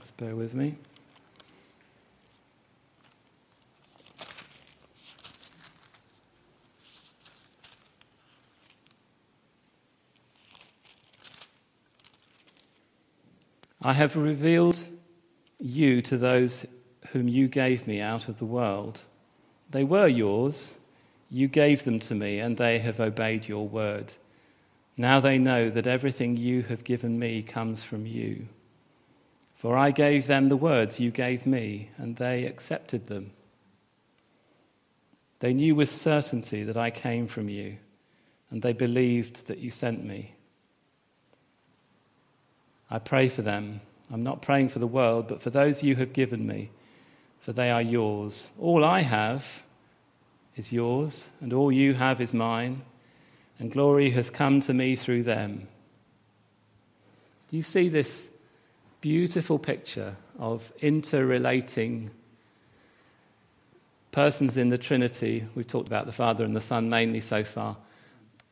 Just 0.00 0.14
bear 0.18 0.36
with 0.36 0.54
me. 0.54 0.76
I 13.80 13.94
have 13.94 14.14
revealed 14.14 14.84
you 15.58 16.02
to 16.02 16.18
those 16.18 16.66
whom 17.12 17.28
you 17.28 17.48
gave 17.48 17.86
me 17.86 18.02
out 18.02 18.28
of 18.28 18.38
the 18.38 18.44
world. 18.44 19.04
They 19.70 19.84
were 19.84 20.06
yours. 20.06 20.74
You 21.34 21.48
gave 21.48 21.84
them 21.84 21.98
to 22.00 22.14
me, 22.14 22.40
and 22.40 22.58
they 22.58 22.78
have 22.80 23.00
obeyed 23.00 23.48
your 23.48 23.66
word. 23.66 24.12
Now 24.98 25.18
they 25.18 25.38
know 25.38 25.70
that 25.70 25.86
everything 25.86 26.36
you 26.36 26.60
have 26.64 26.84
given 26.84 27.18
me 27.18 27.42
comes 27.42 27.82
from 27.82 28.04
you. 28.04 28.48
For 29.56 29.74
I 29.74 29.92
gave 29.92 30.26
them 30.26 30.48
the 30.48 30.58
words 30.58 31.00
you 31.00 31.10
gave 31.10 31.46
me, 31.46 31.88
and 31.96 32.16
they 32.16 32.44
accepted 32.44 33.06
them. 33.06 33.30
They 35.38 35.54
knew 35.54 35.74
with 35.74 35.88
certainty 35.88 36.64
that 36.64 36.76
I 36.76 36.90
came 36.90 37.26
from 37.26 37.48
you, 37.48 37.78
and 38.50 38.60
they 38.60 38.74
believed 38.74 39.46
that 39.46 39.58
you 39.58 39.70
sent 39.70 40.04
me. 40.04 40.34
I 42.90 42.98
pray 42.98 43.30
for 43.30 43.40
them. 43.40 43.80
I'm 44.12 44.22
not 44.22 44.42
praying 44.42 44.68
for 44.68 44.80
the 44.80 44.86
world, 44.86 45.28
but 45.28 45.40
for 45.40 45.48
those 45.48 45.82
you 45.82 45.96
have 45.96 46.12
given 46.12 46.46
me, 46.46 46.68
for 47.40 47.54
they 47.54 47.70
are 47.70 47.80
yours. 47.80 48.52
All 48.60 48.84
I 48.84 49.00
have 49.00 49.62
is 50.56 50.72
yours, 50.72 51.28
and 51.40 51.52
all 51.52 51.72
you 51.72 51.94
have 51.94 52.20
is 52.20 52.34
mine, 52.34 52.82
and 53.58 53.70
glory 53.70 54.10
has 54.10 54.30
come 54.30 54.60
to 54.60 54.74
me 54.74 54.96
through 54.96 55.22
them. 55.22 55.68
Do 57.50 57.56
you 57.56 57.62
see 57.62 57.88
this 57.88 58.30
beautiful 59.00 59.58
picture 59.58 60.16
of 60.38 60.72
interrelating 60.80 62.10
persons 64.10 64.56
in 64.56 64.70
the 64.70 64.78
Trinity? 64.78 65.46
We've 65.54 65.66
talked 65.66 65.86
about 65.86 66.06
the 66.06 66.12
Father 66.12 66.44
and 66.44 66.56
the 66.56 66.60
Son 66.60 66.88
mainly 66.88 67.20
so 67.20 67.44
far. 67.44 67.76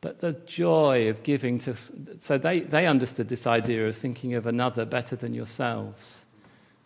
But 0.01 0.21
the 0.21 0.33
joy 0.33 1.11
of 1.11 1.23
giving 1.23 1.59
to. 1.61 1.75
So 2.19 2.39
they, 2.39 2.61
they 2.61 2.87
understood 2.87 3.29
this 3.29 3.47
idea 3.47 3.87
of 3.87 3.97
thinking 3.97 4.35
of 4.35 4.47
another 4.47 4.87
better 4.87 5.17
than 5.17 5.35
yourselves. 5.35 6.25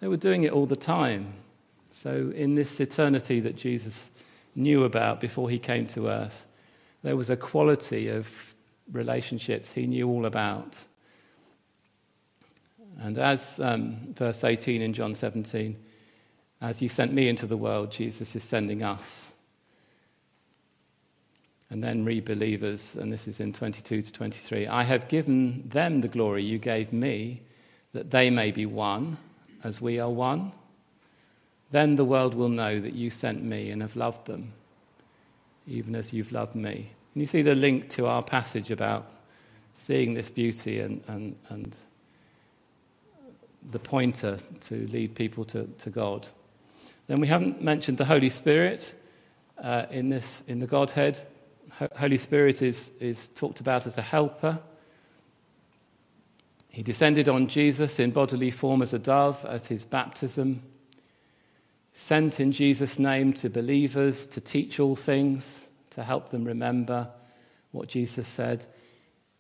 They 0.01 0.09
were 0.09 0.17
doing 0.17 0.43
it 0.43 0.53
all 0.53 0.67
the 0.67 0.77
time. 0.77 1.35
So, 1.91 2.33
in 2.35 2.55
this 2.55 2.81
eternity 2.81 3.41
that 3.41 3.57
Jesus 3.57 4.11
knew 4.55 4.85
about 4.85 5.21
before 5.21 5.51
he 5.51 5.59
came 5.59 5.87
to 5.89 6.09
earth, 6.09 6.47
there 7.03 7.17
was 7.17 7.31
a 7.31 7.37
quality 7.37 8.09
of 8.09 8.55
relationships 8.93 9.73
he 9.73 9.87
knew 9.87 10.09
all 10.09 10.27
about. 10.27 10.83
And 13.01 13.19
as 13.19 13.61
um, 13.61 14.15
verse 14.15 14.45
18 14.45 14.81
in 14.81 14.93
John 14.93 15.15
17, 15.15 15.77
as 16.61 16.81
you 16.81 16.89
sent 16.89 17.13
me 17.13 17.29
into 17.29 17.47
the 17.47 17.57
world, 17.57 17.91
Jesus 17.91 18.37
is 18.37 18.45
sending 18.45 18.83
us 18.83 19.35
and 21.75 21.83
then 21.83 22.05
re 22.05 22.21
believers, 22.21 22.95
and 22.95 23.13
this 23.13 23.27
is 23.27 23.41
in 23.41 23.53
22 23.53 24.03
to 24.03 24.13
23. 24.13 24.69
I 24.69 24.85
have 24.85 25.09
given 25.09 25.69
them 25.69 26.03
the 26.03 26.09
glory 26.09 26.45
you 26.45 26.59
gave 26.59 26.93
me, 26.93 27.43
that 27.93 28.13
they 28.13 28.31
may 28.31 28.53
be 28.53 28.65
one 28.65 29.17
as 29.65 29.81
we 29.81 29.99
are 29.99 30.09
one. 30.09 30.53
Then 31.75 31.97
the 31.97 32.05
world 32.05 32.35
will 32.35 32.51
know 32.51 32.79
that 32.79 32.93
you 32.93 33.11
sent 33.11 33.43
me 33.43 33.73
and 33.73 33.83
have 33.83 33.97
loved 33.97 34.29
them, 34.29 34.53
even 35.67 35.97
as 35.97 36.13
you've 36.13 36.31
loved 36.31 36.55
me. 36.55 36.91
And 37.13 37.21
you 37.21 37.27
see 37.27 37.43
the 37.43 37.57
link 37.57 37.91
to 37.91 38.07
our 38.07 38.23
passage 38.23 38.71
about 38.71 39.11
seeing 39.75 40.15
this 40.15 40.31
beauty 40.31 40.79
and, 40.79 41.03
and, 41.09 41.35
and 41.49 41.77
the 43.73 43.81
pointer 43.81 44.39
to 44.61 44.87
lead 44.87 45.17
people 45.17 45.45
to, 45.47 45.65
to 45.79 45.91
God. 45.91 46.29
Then 47.09 47.19
we 47.19 47.27
haven't 47.27 47.61
mentioned 47.61 47.99
the 47.99 48.05
Holy 48.05 48.31
Spirit 48.31 48.95
uh, 49.61 49.87
in, 49.91 50.11
this, 50.11 50.45
in 50.47 50.61
the 50.61 50.69
Godhead. 50.69 51.27
Holy 51.97 52.19
Spirit 52.19 52.63
is, 52.63 52.93
is 53.01 53.27
talked 53.27 53.59
about 53.59 53.85
as 53.85 53.99
a 53.99 54.03
helper. 54.03 54.61
He 56.69 56.85
descended 56.85 57.29
on 57.29 57.49
Jesus 57.49 57.99
in 57.99 58.13
bodily 58.13 58.53
form 58.53 58.81
as 58.81 58.95
a 58.95 58.99
dove 59.01 59.45
at 59.45 59.67
his 59.67 59.85
baptism, 59.85 60.63
sent 61.95 62.41
in 62.41 62.53
Jesus' 62.53 62.99
name 62.99 63.33
to 63.33 63.49
believers 63.49 64.27
to 64.27 64.41
teach 64.41 64.79
all 64.79 64.97
things, 64.97 65.67
to 65.91 66.03
help 66.03 66.29
them 66.29 66.45
remember 66.45 67.09
what 67.71 67.89
Jesus 67.89 68.29
said. 68.29 68.67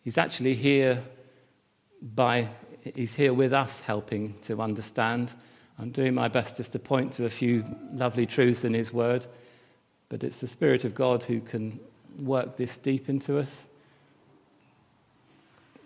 He's 0.02 0.16
actually 0.16 0.54
here 0.54 1.02
by 2.00 2.48
he's 2.94 3.14
here 3.14 3.32
with 3.32 3.52
us 3.52 3.80
helping 3.80 4.34
to 4.42 4.60
understand. 4.60 5.32
I'm 5.78 5.90
doing 5.90 6.14
my 6.14 6.28
best 6.28 6.56
just 6.56 6.72
to 6.72 6.78
point 6.78 7.12
to 7.14 7.24
a 7.24 7.30
few 7.30 7.64
lovely 7.92 8.26
truths 8.26 8.64
in 8.64 8.74
his 8.74 8.92
word, 8.92 9.26
but 10.08 10.22
it's 10.22 10.38
the 10.38 10.46
Spirit 10.46 10.84
of 10.84 10.94
God 10.94 11.22
who 11.22 11.40
can 11.40 11.80
work 12.18 12.56
this 12.56 12.78
deep 12.78 13.08
into 13.08 13.38
us. 13.38 13.66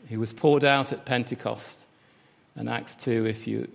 He 0.09 0.17
was 0.17 0.33
poured 0.33 0.65
out 0.65 0.93
at 0.93 1.05
Pentecost. 1.05 1.87
And 2.57 2.69
Acts 2.69 2.97
2, 2.97 3.27
if 3.27 3.47
you, 3.47 3.69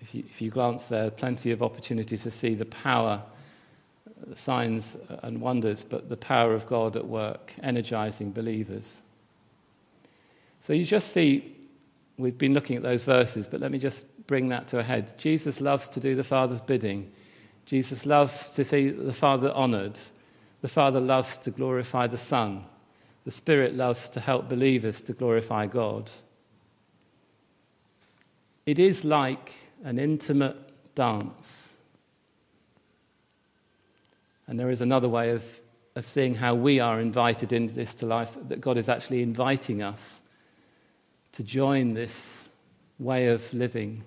if 0.00 0.14
you, 0.14 0.24
if 0.28 0.40
you 0.40 0.50
glance 0.50 0.86
there, 0.86 1.10
plenty 1.10 1.50
of 1.50 1.62
opportunity 1.62 2.16
to 2.16 2.30
see 2.30 2.54
the 2.54 2.64
power, 2.66 3.22
the 4.26 4.36
signs 4.36 4.96
and 5.22 5.40
wonders, 5.40 5.84
but 5.84 6.08
the 6.08 6.16
power 6.16 6.54
of 6.54 6.66
God 6.66 6.96
at 6.96 7.06
work, 7.06 7.52
energizing 7.62 8.32
believers. 8.32 9.02
So 10.60 10.72
you 10.72 10.84
just 10.84 11.12
see, 11.12 11.56
we've 12.18 12.38
been 12.38 12.54
looking 12.54 12.76
at 12.76 12.82
those 12.82 13.04
verses, 13.04 13.46
but 13.48 13.60
let 13.60 13.70
me 13.70 13.78
just 13.78 14.04
bring 14.26 14.48
that 14.48 14.68
to 14.68 14.78
a 14.78 14.82
head. 14.82 15.12
Jesus 15.18 15.60
loves 15.60 15.88
to 15.90 16.00
do 16.00 16.14
the 16.14 16.24
Father's 16.24 16.62
bidding. 16.62 17.10
Jesus 17.66 18.06
loves 18.06 18.50
to 18.50 18.64
see 18.64 18.90
the 18.90 19.12
Father 19.12 19.52
honored. 19.52 19.98
The 20.62 20.68
Father 20.68 21.00
loves 21.00 21.38
to 21.38 21.50
glorify 21.50 22.06
the 22.06 22.18
Son. 22.18 22.64
The 23.24 23.30
Spirit 23.30 23.74
loves 23.74 24.08
to 24.10 24.20
help 24.20 24.48
believers 24.48 25.02
to 25.02 25.12
glorify 25.12 25.66
God. 25.66 26.10
It 28.64 28.78
is 28.78 29.04
like 29.04 29.52
an 29.84 29.98
intimate 29.98 30.56
dance. 30.94 31.72
And 34.46 34.58
there 34.58 34.70
is 34.70 34.80
another 34.80 35.08
way 35.08 35.30
of, 35.30 35.44
of 35.96 36.06
seeing 36.06 36.34
how 36.34 36.54
we 36.54 36.80
are 36.80 37.00
invited 37.00 37.52
into 37.52 37.74
this 37.74 37.94
to 37.96 38.06
life, 38.06 38.36
that 38.48 38.60
God 38.60 38.78
is 38.78 38.88
actually 38.88 39.22
inviting 39.22 39.82
us 39.82 40.20
to 41.32 41.42
join 41.42 41.94
this 41.94 42.48
way 42.98 43.28
of 43.28 43.52
living, 43.52 44.02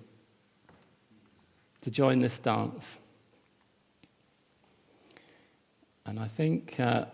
to 1.82 1.90
join 1.90 2.20
this 2.20 2.38
dance. 2.38 2.98
And 6.06 6.18
I 6.18 6.26
think, 6.26 6.80
uh, 6.80 7.04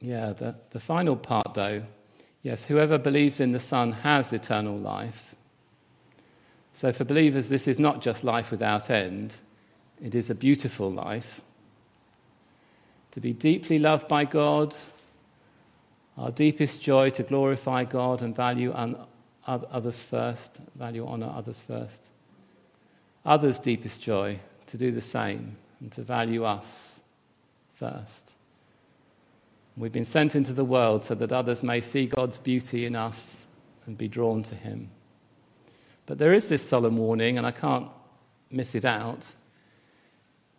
yeah, 0.00 0.32
the, 0.32 0.54
the 0.70 0.80
final 0.80 1.16
part, 1.16 1.54
though, 1.54 1.82
yes, 2.42 2.64
whoever 2.64 2.98
believes 2.98 3.40
in 3.40 3.52
the 3.52 3.58
Son 3.58 3.92
has 3.92 4.32
eternal 4.32 4.76
life. 4.76 5.34
So 6.74 6.92
for 6.92 7.04
believers, 7.04 7.48
this 7.48 7.68
is 7.68 7.78
not 7.78 8.00
just 8.00 8.24
life 8.24 8.50
without 8.50 8.90
end, 8.90 9.36
it 10.02 10.14
is 10.14 10.30
a 10.30 10.34
beautiful 10.34 10.90
life. 10.90 11.42
To 13.12 13.20
be 13.20 13.32
deeply 13.32 13.78
loved 13.78 14.08
by 14.08 14.24
God, 14.24 14.74
our 16.16 16.30
deepest 16.30 16.80
joy 16.80 17.10
to 17.10 17.22
glorify 17.22 17.84
God 17.84 18.22
and 18.22 18.34
value 18.34 18.72
others 19.46 20.02
first, 20.02 20.60
value, 20.76 21.06
honor 21.06 21.32
others 21.34 21.62
first. 21.62 22.10
Others' 23.24 23.58
deepest 23.60 24.00
joy 24.00 24.38
to 24.66 24.76
do 24.76 24.90
the 24.90 25.00
same 25.00 25.56
and 25.80 25.92
to 25.92 26.02
value 26.02 26.44
us 26.44 27.00
first. 27.74 28.34
We've 29.76 29.92
been 29.92 30.04
sent 30.04 30.34
into 30.34 30.52
the 30.52 30.64
world 30.64 31.04
so 31.04 31.14
that 31.14 31.32
others 31.32 31.62
may 31.62 31.80
see 31.80 32.06
God's 32.06 32.38
beauty 32.38 32.86
in 32.86 32.96
us 32.96 33.48
and 33.86 33.96
be 33.96 34.08
drawn 34.08 34.42
to 34.44 34.54
Him. 34.54 34.90
But 36.06 36.18
there 36.18 36.32
is 36.32 36.48
this 36.48 36.66
solemn 36.66 36.96
warning, 36.96 37.38
and 37.38 37.46
I 37.46 37.52
can't 37.52 37.88
miss 38.50 38.74
it 38.74 38.84
out. 38.84 39.32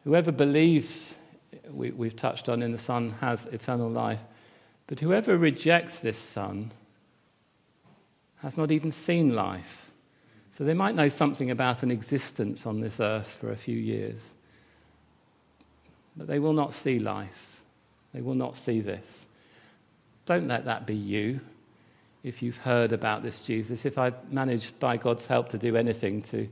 Whoever 0.03 0.31
believes, 0.31 1.15
we, 1.69 1.91
have 2.07 2.15
touched 2.15 2.49
on 2.49 2.61
in 2.61 2.71
the 2.71 2.77
Son, 2.77 3.11
has 3.21 3.45
eternal 3.47 3.89
life. 3.89 4.21
But 4.87 4.99
whoever 4.99 5.37
rejects 5.37 5.99
this 5.99 6.17
Son 6.17 6.71
has 8.37 8.57
not 8.57 8.71
even 8.71 8.91
seen 8.91 9.33
life. 9.33 9.91
So 10.49 10.63
they 10.63 10.73
might 10.73 10.95
know 10.95 11.09
something 11.09 11.49
about 11.51 11.83
an 11.83 11.91
existence 11.91 12.65
on 12.65 12.79
this 12.79 12.99
earth 12.99 13.31
for 13.31 13.51
a 13.51 13.55
few 13.55 13.77
years. 13.77 14.35
But 16.15 16.27
they 16.27 16.39
will 16.39 16.53
not 16.53 16.73
see 16.73 16.99
life. 16.99 17.61
They 18.13 18.21
will 18.21 18.35
not 18.35 18.55
see 18.55 18.81
this. 18.81 19.27
Don't 20.25 20.47
let 20.47 20.65
that 20.65 20.85
be 20.85 20.95
you 20.95 21.41
if 22.23 22.41
you've 22.41 22.57
heard 22.57 22.93
about 22.93 23.21
this 23.21 23.41
Jesus. 23.41 23.85
If 23.85 23.97
I've 23.97 24.31
managed 24.31 24.79
by 24.79 24.97
God's 24.97 25.25
help 25.25 25.49
to 25.49 25.57
do 25.57 25.75
anything 25.75 26.21
to 26.23 26.47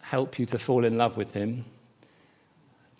help 0.00 0.38
you 0.38 0.46
to 0.46 0.58
fall 0.58 0.84
in 0.84 0.98
love 0.98 1.16
with 1.16 1.32
him, 1.32 1.64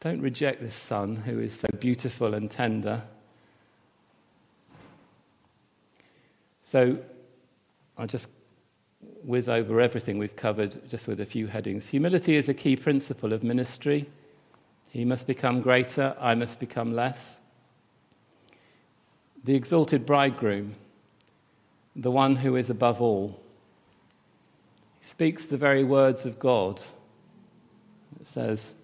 don't 0.01 0.21
reject 0.21 0.61
this 0.61 0.75
son 0.75 1.17
who 1.17 1.41
is 1.41 1.59
so 1.59 1.69
beautiful 1.81 2.35
and 2.35 2.51
tender. 2.51 3.03
So 6.65 6.99
I'll 7.99 8.07
just 8.07 8.29
whiz 9.25 9.49
over 9.49 9.81
everything 9.81 10.19
we've 10.19 10.37
covered 10.37 10.89
just 10.89 11.09
with 11.09 11.21
a 11.21 11.27
few 11.27 11.47
headings. 11.49 11.89
Humility 11.89 12.37
is 12.37 12.49
a 12.49 12.55
key 12.55 12.77
principle 12.77 13.33
of 13.33 13.43
ministry. 13.43 14.09
He 14.91 15.05
must 15.05 15.27
become 15.27 15.61
greater, 15.61 16.17
I 16.21 16.35
must 16.35 16.61
become 16.61 16.95
less. 16.95 17.41
The 19.45 19.55
exalted 19.55 20.07
bridegroom, 20.07 20.75
the 21.95 22.11
one 22.11 22.37
who 22.37 22.57
is 22.57 22.71
above 22.71 23.01
all, 23.01 23.41
he 25.01 25.07
speaks 25.07 25.47
the 25.47 25.57
very 25.57 25.85
words 25.85 26.25
of 26.25 26.39
God. 26.39 26.83
It 28.21 28.27
says, 28.27 28.75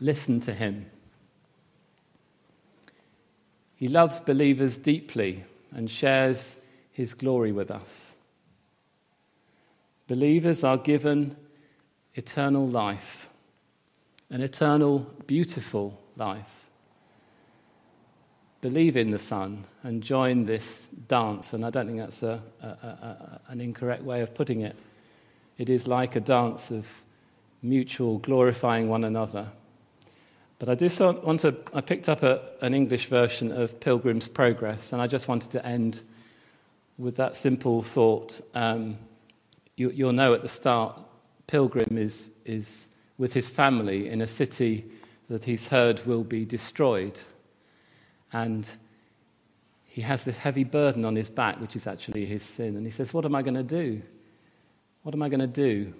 Listen 0.00 0.38
to 0.40 0.54
him. 0.54 0.86
He 3.74 3.88
loves 3.88 4.20
believers 4.20 4.78
deeply 4.78 5.44
and 5.72 5.90
shares 5.90 6.56
his 6.92 7.14
glory 7.14 7.52
with 7.52 7.70
us. 7.70 8.14
Believers 10.06 10.62
are 10.62 10.78
given 10.78 11.36
eternal 12.14 12.66
life 12.66 13.28
an 14.30 14.42
eternal, 14.42 15.06
beautiful 15.26 15.98
life. 16.16 16.57
Believe 18.60 18.96
in 18.96 19.10
the 19.10 19.18
Son 19.18 19.64
and 19.84 20.02
join 20.02 20.44
this 20.44 20.88
dance. 21.06 21.52
And 21.52 21.64
I 21.64 21.70
don't 21.70 21.86
think 21.86 21.98
that's 21.98 22.22
a, 22.22 22.42
a, 22.62 22.66
a, 22.66 23.40
an 23.48 23.60
incorrect 23.60 24.02
way 24.02 24.20
of 24.20 24.34
putting 24.34 24.62
it. 24.62 24.76
It 25.58 25.68
is 25.68 25.86
like 25.86 26.16
a 26.16 26.20
dance 26.20 26.70
of 26.70 26.86
mutual 27.62 28.18
glorifying 28.18 28.88
one 28.88 29.04
another. 29.04 29.46
But 30.58 30.68
I 30.68 30.74
just 30.74 30.98
want 30.98 31.40
to, 31.40 31.54
I 31.72 31.80
picked 31.80 32.08
up 32.08 32.22
an 32.62 32.74
English 32.74 33.06
version 33.06 33.52
of 33.52 33.78
Pilgrim's 33.78 34.26
Progress, 34.26 34.92
and 34.92 35.00
I 35.00 35.06
just 35.06 35.28
wanted 35.28 35.52
to 35.52 35.64
end 35.64 36.00
with 36.98 37.16
that 37.16 37.36
simple 37.36 37.82
thought. 37.82 38.40
Um, 38.54 38.98
you, 39.76 40.06
will 40.06 40.12
know 40.12 40.34
at 40.34 40.42
the 40.42 40.48
start, 40.48 40.98
Pilgrim 41.46 41.96
is, 41.96 42.32
is 42.44 42.88
with 43.18 43.32
his 43.32 43.48
family 43.48 44.08
in 44.08 44.20
a 44.20 44.26
city 44.26 44.84
that 45.28 45.44
he's 45.44 45.68
heard 45.68 46.04
will 46.06 46.24
be 46.24 46.44
destroyed. 46.44 47.20
And 48.32 48.68
he 49.84 50.02
has 50.02 50.24
this 50.24 50.36
heavy 50.36 50.64
burden 50.64 51.04
on 51.04 51.16
his 51.16 51.30
back, 51.30 51.60
which 51.60 51.74
is 51.74 51.86
actually 51.86 52.26
his 52.26 52.42
sin. 52.42 52.76
And 52.76 52.86
he 52.86 52.90
says, 52.90 53.12
What 53.12 53.24
am 53.24 53.34
I 53.34 53.42
going 53.42 53.54
to 53.54 53.62
do? 53.62 54.02
What 55.02 55.14
am 55.14 55.22
I 55.22 55.28
going 55.28 55.40
to 55.40 55.46
do? 55.46 55.94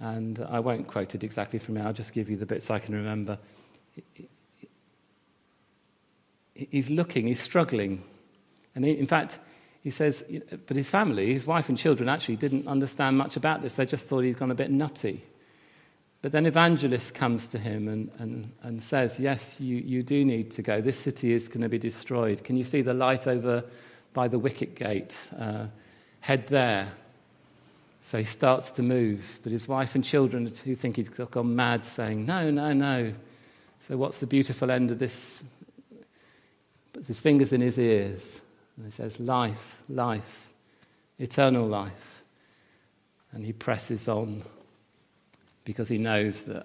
And 0.00 0.44
I 0.48 0.60
won't 0.60 0.86
quote 0.86 1.14
it 1.14 1.24
exactly 1.24 1.58
from 1.58 1.76
here, 1.76 1.86
I'll 1.86 1.92
just 1.92 2.12
give 2.12 2.28
you 2.28 2.36
the 2.36 2.46
bits 2.46 2.70
I 2.70 2.78
can 2.78 2.94
remember. 2.94 3.38
He's 6.54 6.90
looking, 6.90 7.26
he's 7.26 7.40
struggling. 7.40 8.02
And 8.74 8.84
he, 8.84 8.92
in 8.92 9.06
fact, 9.06 9.38
he 9.82 9.90
says, 9.90 10.24
but 10.66 10.76
his 10.76 10.90
family, 10.90 11.32
his 11.32 11.46
wife 11.46 11.68
and 11.68 11.78
children, 11.78 12.08
actually 12.08 12.36
didn't 12.36 12.66
understand 12.66 13.16
much 13.16 13.36
about 13.36 13.62
this. 13.62 13.74
They 13.74 13.86
just 13.86 14.06
thought 14.06 14.20
he's 14.20 14.36
gone 14.36 14.50
a 14.50 14.54
bit 14.54 14.70
nutty. 14.70 15.24
But 16.22 16.32
then 16.32 16.46
Evangelist 16.46 17.14
comes 17.14 17.46
to 17.48 17.58
him 17.58 17.88
and, 17.88 18.10
and, 18.18 18.52
and 18.62 18.82
says, 18.82 19.20
Yes, 19.20 19.60
you, 19.60 19.76
you 19.76 20.02
do 20.02 20.24
need 20.24 20.50
to 20.52 20.62
go. 20.62 20.80
This 20.80 20.98
city 20.98 21.32
is 21.32 21.48
going 21.48 21.60
to 21.60 21.68
be 21.68 21.78
destroyed. 21.78 22.42
Can 22.42 22.56
you 22.56 22.64
see 22.64 22.82
the 22.82 22.94
light 22.94 23.26
over 23.26 23.64
by 24.12 24.28
the 24.28 24.38
wicket 24.38 24.74
gate? 24.74 25.16
Uh, 25.38 25.66
head 26.20 26.46
there. 26.48 26.90
So 28.00 28.18
he 28.18 28.24
starts 28.24 28.70
to 28.72 28.82
move. 28.82 29.40
But 29.42 29.52
his 29.52 29.68
wife 29.68 29.94
and 29.94 30.04
children, 30.04 30.52
who 30.64 30.74
think 30.74 30.96
he's 30.96 31.08
gone 31.08 31.54
mad, 31.54 31.84
saying, 31.84 32.24
No, 32.24 32.50
no, 32.50 32.72
no. 32.72 33.12
So 33.80 33.96
what's 33.96 34.20
the 34.20 34.26
beautiful 34.26 34.70
end 34.70 34.90
of 34.90 34.98
this? 34.98 35.44
Puts 36.92 37.08
his 37.08 37.20
fingers 37.20 37.52
in 37.52 37.60
his 37.60 37.78
ears. 37.78 38.40
And 38.76 38.86
he 38.86 38.92
says, 38.92 39.20
Life, 39.20 39.82
life, 39.88 40.48
eternal 41.18 41.66
life. 41.66 42.24
And 43.32 43.44
he 43.44 43.52
presses 43.52 44.08
on 44.08 44.42
because 45.66 45.88
he 45.88 45.98
knows 45.98 46.44
that 46.44 46.64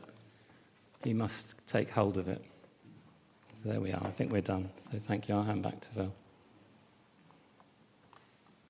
he 1.03 1.13
must 1.13 1.55
take 1.67 1.89
hold 1.89 2.17
of 2.17 2.29
it. 2.29 2.41
So 3.55 3.69
there 3.69 3.81
we 3.81 3.91
are. 3.91 4.01
I 4.01 4.11
think 4.11 4.31
we're 4.31 4.41
done. 4.41 4.69
So 4.77 4.91
thank 5.05 5.27
you. 5.27 5.35
I'll 5.35 5.43
hand 5.43 5.63
back 5.63 5.81
to 5.81 5.89
Phil. 5.89 6.13